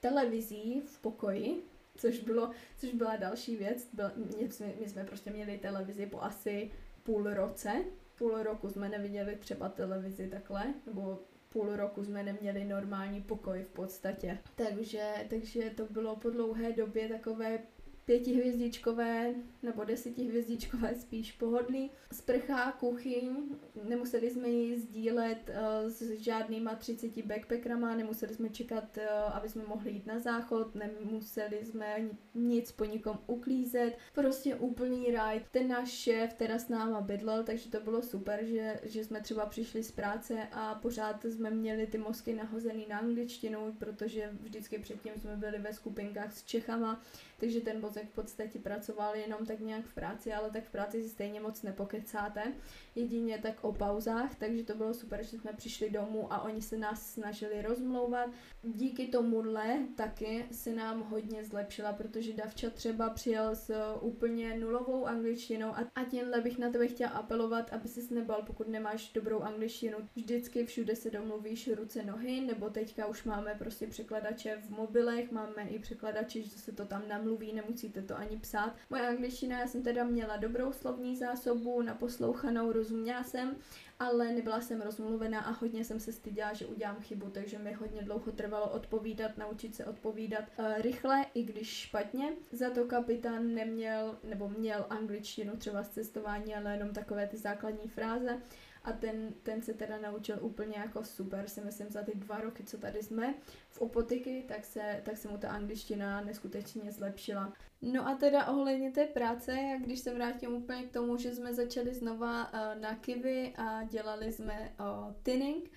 [0.00, 1.62] televizí v pokoji,
[2.02, 3.88] což, bylo, což byla další věc.
[3.92, 6.70] Byl, my, jsme, my jsme prostě měli televizi po asi
[7.02, 7.84] půl roce.
[8.18, 13.68] Půl roku jsme neviděli třeba televizi takhle, nebo půl roku jsme neměli normální pokoj v
[13.68, 14.38] podstatě.
[14.54, 17.58] Takže, takže to bylo po dlouhé době takové
[18.04, 21.90] pětihvězdičkové nebo desítihvězdičkové spíš pohodlí.
[22.12, 23.36] Sprcha, kuchyň,
[23.84, 29.64] nemuseli jsme ji sdílet uh, s žádnýma 30 backpackrama, nemuseli jsme čekat, uh, aby jsme
[29.64, 31.96] mohli jít na záchod, nemuseli jsme
[32.34, 35.44] nic po nikom uklízet, prostě úplný ride.
[35.50, 39.46] Ten náš šéf teda s náma bydlel, takže to bylo super, že, že jsme třeba
[39.46, 45.12] přišli z práce a pořád jsme měli ty mozky nahozený na angličtinu, protože vždycky předtím
[45.16, 47.02] jsme byli ve skupinkách s Čechama,
[47.40, 51.02] takže ten mozek v podstatě pracoval jenom tak nějak v práci, ale tak v práci
[51.02, 52.52] si stejně moc nepokecáte,
[52.94, 56.78] jedině tak o pauzách, takže to bylo super, že jsme přišli domů a oni se
[56.78, 58.30] nás snažili rozmlouvat.
[58.62, 65.68] Díky tomuhle taky se nám hodně zlepšila, protože Davča třeba přijel s úplně nulovou angličtinou
[65.68, 69.98] a, a tímhle bych na tebe chtěla apelovat, aby ses nebal, pokud nemáš dobrou angličtinu.
[70.16, 75.62] Vždycky všude se domluvíš ruce, nohy, nebo teďka už máme prostě překladače v mobilech, máme
[75.62, 77.52] i překladače, že se to tam namluví,
[77.82, 78.76] nemusíte to ani psát.
[78.90, 83.56] Moje angličtina, já jsem teda měla dobrou slovní zásobu, naposlouchanou, rozuměla jsem,
[83.98, 88.02] ale nebyla jsem rozmluvená a hodně jsem se styděla, že udělám chybu, takže mi hodně
[88.02, 92.32] dlouho trvalo odpovídat, naučit se odpovídat uh, rychle, i když špatně.
[92.52, 97.88] Za to kapitán neměl, nebo měl angličtinu třeba z cestování, ale jenom takové ty základní
[97.88, 98.40] fráze
[98.84, 102.64] a ten, ten se teda naučil úplně jako super, si myslím, za ty dva roky,
[102.64, 103.34] co tady jsme
[103.68, 107.52] v Opotiky, tak se, tak se mu ta angličtina neskutečně zlepšila.
[107.82, 111.54] No a teda ohledně té práce, jak když se vrátím úplně k tomu, že jsme
[111.54, 115.70] začali znova uh, na Kivy a dělali jsme uh, tinning,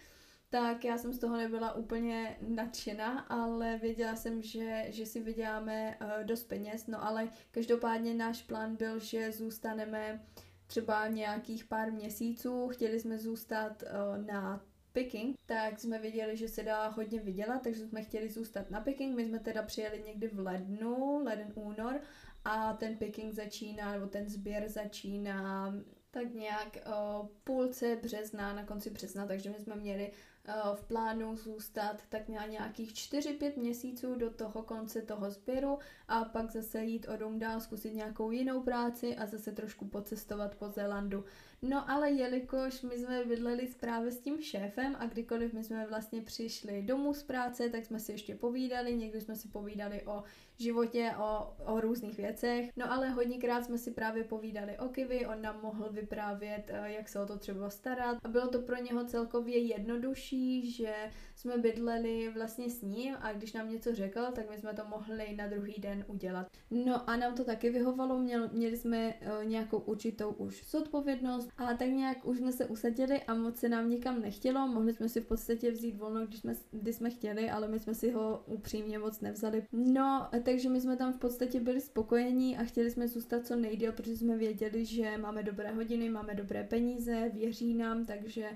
[0.50, 5.98] tak já jsem z toho nebyla úplně nadšená, ale věděla jsem, že, že si vyděláme
[6.02, 10.22] uh, dost peněz, no ale každopádně náš plán byl, že zůstaneme
[10.68, 16.64] třeba nějakých pár měsíců, chtěli jsme zůstat uh, na Peking, tak jsme věděli, že se
[16.64, 19.16] dá hodně vydělat, takže jsme chtěli zůstat na Peking.
[19.16, 22.02] My jsme teda přijeli někdy v lednu, leden, únor
[22.46, 25.74] a ten Peking začíná, nebo ten sběr začíná
[26.16, 30.12] tak nějak uh, půlce března, na konci března, takže my jsme měli
[30.48, 36.26] uh, v plánu zůstat tak na nějakých 4-5 měsíců do toho konce toho sběru a
[36.26, 40.70] pak zase jít o dům dál, zkusit nějakou jinou práci a zase trošku pocestovat po
[40.70, 41.26] Zélandu.
[41.62, 46.22] No ale jelikož my jsme bydleli právě s tím šéfem a kdykoliv my jsme vlastně
[46.22, 50.24] přišli domů z práce, tak jsme si ještě povídali, někdy jsme si povídali o
[50.60, 52.70] životě, o, o různých věcech.
[52.76, 57.10] No ale hodněkrát jsme si právě povídali o Kivi, on nám mohl vyprávět, eh, jak
[57.10, 58.18] se o to třeba starat.
[58.24, 60.94] A bylo to pro něho celkově jednodušší, že
[61.36, 65.36] jsme bydleli vlastně s ním a když nám něco řekl, tak my jsme to mohli
[65.36, 66.48] na druhý den udělat.
[66.72, 71.74] No a nám to taky vyhovalo, měl, měli jsme uh, nějakou určitou už zodpovědnost a
[71.74, 75.22] tak nějak už jsme se usadili a moc se nám nikam nechtělo, mohli jsme si
[75.22, 79.00] v podstatě vzít volno, když jsme, když jsme chtěli, ale my jsme si ho upřímně
[79.00, 79.64] moc nevzali.
[79.72, 83.94] No, takže my jsme tam v podstatě byli spokojení a chtěli jsme zůstat co nejdéle,
[83.94, 88.50] protože jsme věděli, že máme dobré hodiny, máme dobré peníze, věří nám, takže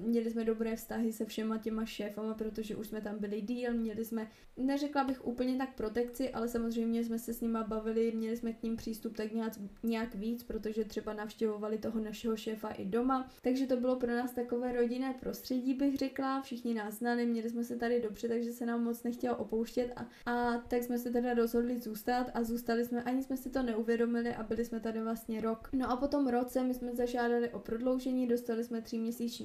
[0.00, 4.04] Měli jsme dobré vztahy se všema těma šéfama, protože už jsme tam byli díl, měli
[4.04, 8.52] jsme, neřekla bych úplně tak protekci, ale samozřejmě jsme se s nima bavili, měli jsme
[8.52, 9.52] k ním přístup tak nějak,
[9.82, 14.32] nějak víc, protože třeba navštěvovali toho našeho šéfa i doma, takže to bylo pro nás
[14.32, 18.66] takové rodinné prostředí, bych řekla, všichni nás znali, měli jsme se tady dobře, takže se
[18.66, 19.92] nám moc nechtělo opouštět.
[19.96, 23.62] A, a tak jsme se teda rozhodli zůstat a zůstali jsme, ani jsme si to
[23.62, 25.68] neuvědomili a byli jsme tady vlastně rok.
[25.72, 28.98] No a potom roce my jsme zažádali o prodloužení, dostali jsme tří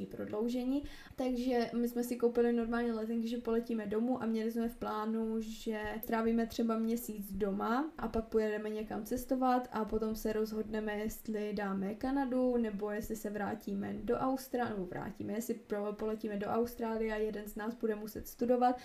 [0.05, 0.83] prodloužení,
[1.15, 5.35] takže my jsme si koupili normálně letenky, že poletíme domů a měli jsme v plánu,
[5.39, 11.53] že strávíme třeba měsíc doma a pak pojedeme někam cestovat a potom se rozhodneme, jestli
[11.53, 15.55] dáme Kanadu nebo jestli se vrátíme do Austrálie, nebo vrátíme, jestli
[15.91, 18.75] poletíme do Austrálie a jeden z nás bude muset studovat,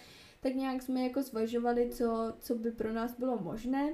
[0.40, 3.92] tak nějak jsme jako zvažovali, co, co by pro nás bylo možné.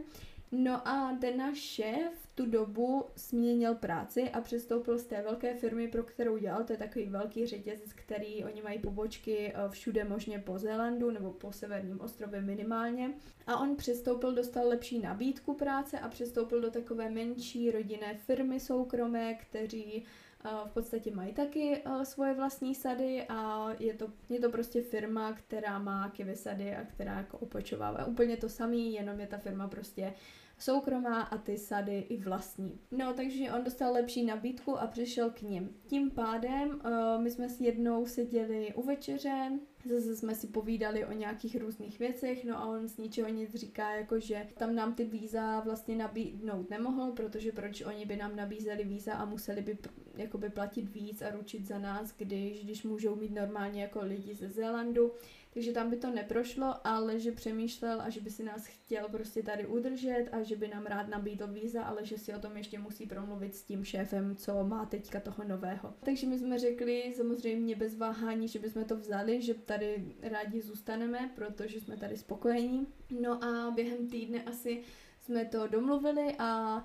[0.55, 5.55] No a ten náš šéf v tu dobu změnil práci a přestoupil z té velké
[5.55, 10.05] firmy, pro kterou dělal, to je takový velký řetězec, který oni mají pobočky eh, všude
[10.05, 13.11] možně po Zélandu nebo po severním ostrově minimálně.
[13.47, 19.35] A on přestoupil, dostal lepší nabídku práce a přestoupil do takové menší rodinné firmy soukromé,
[19.35, 20.05] kteří
[20.45, 24.83] eh, v podstatě mají taky eh, svoje vlastní sady a je to, je to prostě
[24.83, 29.39] firma, která má kivy sady a která jako upočovává úplně to samý, jenom je ta
[29.39, 30.15] firma prostě
[30.63, 32.81] soukromá a ty sady i vlastní.
[32.91, 35.77] No, takže on dostal lepší nabídku a přišel k ním.
[35.87, 39.59] Tím pádem uh, my jsme s jednou seděli u večeře,
[39.91, 43.95] zase jsme si povídali o nějakých různých věcech, no a on z ničeho nic říká,
[43.95, 48.85] jako že tam nám ty víza vlastně nabídnout nemohl, protože proč oni by nám nabízeli
[48.85, 49.79] víza a museli by
[50.17, 54.49] jakoby platit víc a ručit za nás, když, když můžou mít normálně jako lidi ze
[54.49, 55.13] Zélandu
[55.55, 59.43] takže tam by to neprošlo, ale že přemýšlel a že by si nás chtěl prostě
[59.43, 62.79] tady udržet a že by nám rád nabídl víza, ale že si o tom ještě
[62.79, 65.95] musí promluvit s tím šéfem, co má teďka toho nového.
[66.05, 71.31] Takže my jsme řekli samozřejmě bez váhání, že bychom to vzali, že tady rádi zůstaneme,
[71.35, 72.87] protože jsme tady spokojení.
[73.21, 74.83] No a během týdne asi
[75.21, 76.85] jsme to domluvili a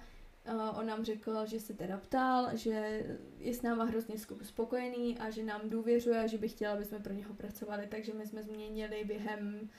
[0.80, 3.04] on nám řekl, že se teda ptal, že
[3.40, 7.14] je s náma hrozně spokojený a že nám důvěřuje, že by chtěla, aby jsme pro
[7.14, 9.70] něho pracovali, takže my jsme změnili během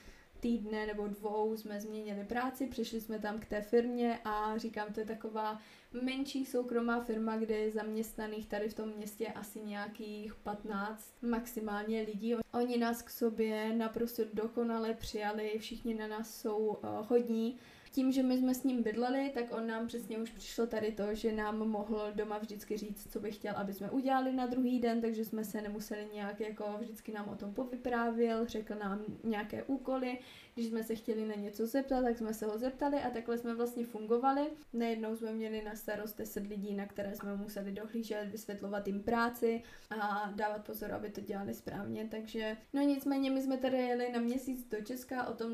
[0.41, 5.01] týdne nebo dvou jsme změnili práci, přišli jsme tam k té firmě a říkám, to
[5.01, 5.61] je taková
[6.03, 12.35] menší soukromá firma, kde je zaměstnaných tady v tom městě asi nějakých 15 maximálně lidí.
[12.53, 16.77] Oni nás k sobě naprosto dokonale přijali, všichni na nás jsou uh,
[17.09, 17.59] hodní
[17.99, 21.15] tím, že my jsme s ním bydleli, tak on nám přesně už přišlo tady to,
[21.15, 25.01] že nám mohl doma vždycky říct, co by chtěl, aby jsme udělali na druhý den,
[25.01, 30.19] takže jsme se nemuseli nějak jako vždycky nám o tom povyprávěl, řekl nám nějaké úkoly,
[30.59, 33.55] když jsme se chtěli na něco zeptat, tak jsme se ho zeptali a takhle jsme
[33.55, 34.51] vlastně fungovali.
[34.73, 39.63] Nejednou jsme měli na starost 10 lidí, na které jsme museli dohlížet, vysvětlovat jim práci
[39.91, 42.09] a dávat pozor, aby to dělali správně.
[42.11, 45.51] Takže no nicméně my jsme tady jeli na měsíc do Česka, o tom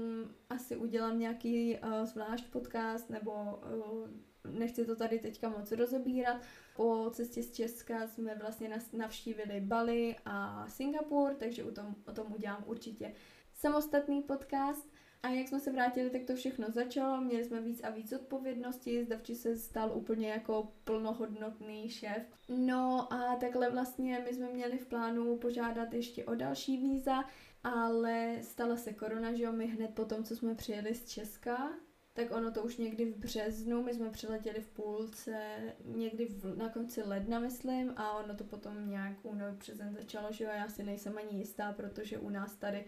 [0.51, 4.09] asi udělám nějaký uh, zvlášť podcast nebo uh,
[4.59, 6.43] nechci to tady teďka moc rozebírat.
[6.77, 12.33] Po cestě z Česka jsme vlastně navštívili Bali a Singapur, takže o tom, o tom
[12.33, 13.13] udělám určitě
[13.55, 14.94] samostatný podcast.
[15.25, 19.05] A jak jsme se vrátili, tak to všechno začalo, měli jsme víc a víc odpovědnosti,
[19.05, 22.23] Zdavči se stal úplně jako plnohodnotný šéf.
[22.49, 27.25] No a takhle vlastně my jsme měli v plánu požádat ještě o další víza,
[27.65, 31.73] ale stala se korona, že jo, my hned po tom, co jsme přijeli z Česka,
[32.13, 35.37] tak ono to už někdy v březnu, my jsme přiletěli v půlce,
[35.85, 40.45] někdy v, na konci ledna, myslím, a ono to potom nějak únor březen začalo, že
[40.45, 42.85] jo, já si nejsem ani jistá, protože u nás tady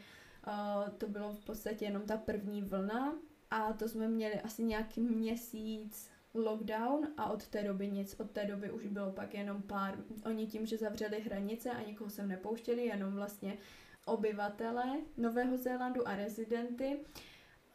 [0.99, 3.15] to bylo v podstatě jenom ta první vlna
[3.51, 8.21] a to jsme měli asi nějaký měsíc lockdown a od té doby nic.
[8.21, 9.99] Od té doby už bylo pak jenom pár.
[10.25, 13.59] Oni tím, že zavřeli hranice a nikoho sem nepouštěli, jenom vlastně
[14.07, 14.85] obyvatele
[15.17, 16.99] Nového Zélandu a rezidenty,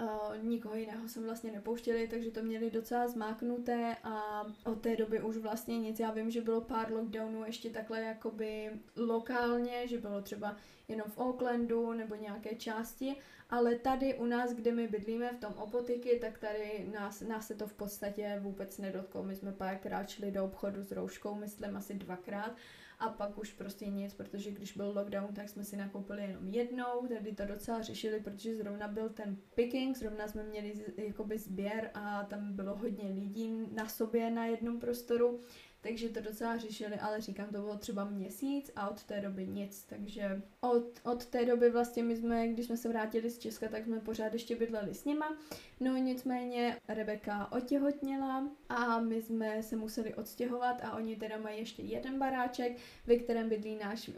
[0.01, 5.21] Uh, nikoho jiného jsem vlastně nepouštěli, takže to měli docela zmáknuté a od té doby
[5.21, 5.99] už vlastně nic.
[5.99, 10.55] Já vím, že bylo pár lockdownů ještě takhle jakoby lokálně, že bylo třeba
[10.87, 13.15] jenom v Aucklandu nebo nějaké části,
[13.49, 17.55] ale tady u nás, kde my bydlíme v tom Opotiky, tak tady nás, nás se
[17.55, 19.23] to v podstatě vůbec nedotklo.
[19.23, 22.55] My jsme párkrát šli do obchodu s rouškou, myslím asi dvakrát
[23.01, 27.07] a pak už prostě nic, protože když byl lockdown, tak jsme si nakoupili jenom jednou,
[27.07, 32.23] tady to docela řešili, protože zrovna byl ten picking, zrovna jsme měli jakoby sběr a
[32.23, 35.39] tam bylo hodně lidí na sobě na jednom prostoru,
[35.81, 39.85] takže to docela řešili, ale říkám, to bylo třeba měsíc a od té doby nic,
[39.85, 43.85] takže od, od té doby vlastně my jsme, když jsme se vrátili z Česka, tak
[43.85, 45.37] jsme pořád ještě bydleli s nima,
[45.79, 51.81] no nicméně Rebeka otěhotněla a my jsme se museli odstěhovat a oni teda mají ještě
[51.81, 54.15] jeden baráček, ve kterém bydlí náš uh,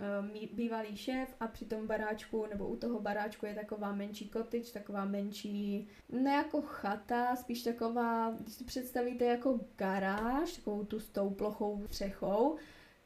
[0.53, 5.05] bývalý šéf a při tom baráčku, nebo u toho baráčku je taková menší kotič, taková
[5.05, 11.87] menší, ne jako chata, spíš taková, když si představíte jako garáž, takovou tu stouplo plochou
[11.87, 12.57] střechou,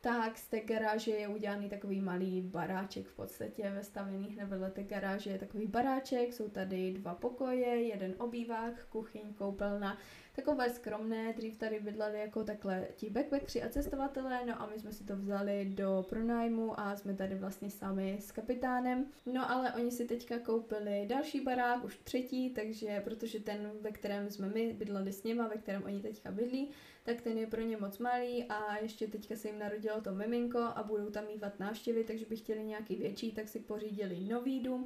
[0.02, 4.84] tak z té garáže je udělaný takový malý baráček v podstatě ve stavěných nebo té
[4.84, 9.98] garáže je takový baráček, jsou tady dva pokoje, jeden obývák, kuchyň, koupelna,
[10.36, 14.94] takové skromné, dřív tady bydleli jako takhle ti backpackři a cestovatelé, no a my jsme
[14.94, 19.06] si to vzali do pronájmu a jsme tady vlastně sami s kapitánem.
[19.26, 24.30] No ale oni si teďka koupili další barák, už třetí, takže protože ten, ve kterém
[24.30, 26.72] jsme my bydleli s nima, ve kterém oni teďka bydlí,
[27.08, 30.60] tak ten je pro ně moc malý a ještě teďka se jim narodilo to miminko
[30.60, 34.86] a budou tam mývat návštěvy, takže by chtěli nějaký větší, tak si pořídili nový dům.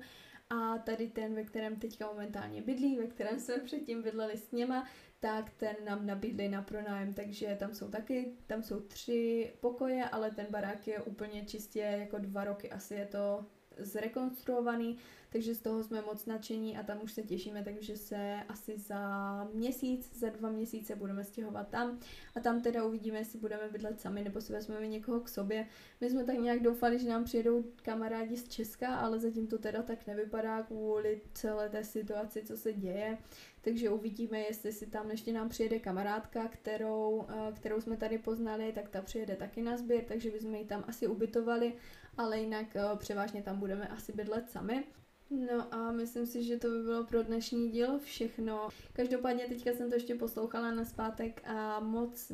[0.50, 4.88] A tady ten, ve kterém teďka momentálně bydlí, ve kterém jsme předtím bydleli s něma,
[5.20, 10.32] tak ten nám nabídli na pronájem, takže tam jsou taky, tam jsou tři pokoje, ale
[10.32, 13.46] ten barák je úplně čistě jako dva roky, asi je to
[13.78, 14.98] zrekonstruovaný,
[15.32, 19.44] takže z toho jsme moc nadšení a tam už se těšíme, takže se asi za
[19.54, 22.00] měsíc, za dva měsíce budeme stěhovat tam
[22.36, 25.68] a tam teda uvidíme, jestli budeme bydlet sami nebo si vezmeme někoho k sobě.
[26.02, 29.82] My jsme tak nějak doufali, že nám přijedou kamarádi z Česka, ale zatím to teda
[29.82, 33.18] tak nevypadá kvůli celé té situaci, co se děje.
[33.62, 38.72] Takže uvidíme, jestli si tam ještě nám přijede kamarádka, kterou, eh, kterou jsme tady poznali,
[38.72, 41.74] tak ta přijede taky na sběr, takže bychom ji tam asi ubytovali,
[42.18, 44.84] ale jinak eh, převážně tam budeme asi bydlet sami.
[45.30, 48.70] No a myslím si, že to by bylo pro dnešní díl všechno.
[48.94, 52.32] Každopádně teďka jsem to ještě poslouchala na zpátek a moc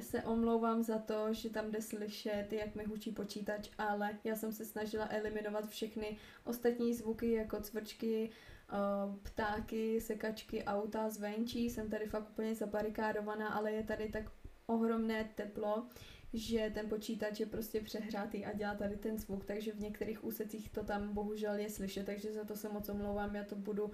[0.00, 4.52] se omlouvám za to, že tam jde slyšet, jak mi hučí počítač, ale já jsem
[4.52, 8.30] se snažila eliminovat všechny ostatní zvuky, jako cvrčky,
[8.70, 8.76] eh,
[9.22, 11.70] ptáky, sekačky, auta zvenčí.
[11.70, 14.24] Jsem tady fakt úplně zabarikádovaná, ale je tady tak
[14.66, 15.86] ohromné teplo,
[16.34, 20.70] že ten počítač je prostě přehrátý a dělá tady ten zvuk, takže v některých úsecích
[20.70, 23.90] to tam bohužel je slyšet, takže za to se moc omlouvám, já to budu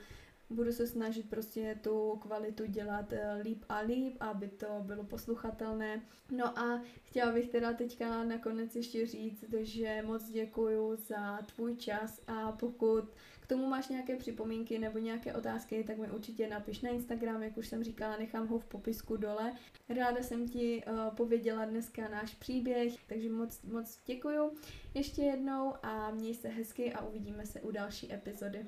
[0.51, 6.03] budu se snažit prostě tu kvalitu dělat eh, líp a líp, aby to bylo posluchatelné.
[6.31, 12.21] No a chtěla bych teda teďka nakonec ještě říct, že moc děkuju za tvůj čas
[12.27, 13.05] a pokud
[13.49, 17.69] tomu máš nějaké připomínky nebo nějaké otázky, tak mi určitě napiš na Instagram, jak už
[17.69, 19.53] jsem říkala, nechám ho v popisku dole.
[19.89, 24.53] Ráda jsem ti uh, pověděla dneska náš příběh, takže moc, moc děkuju
[24.95, 28.67] ještě jednou a měj se hezky a uvidíme se u další epizody.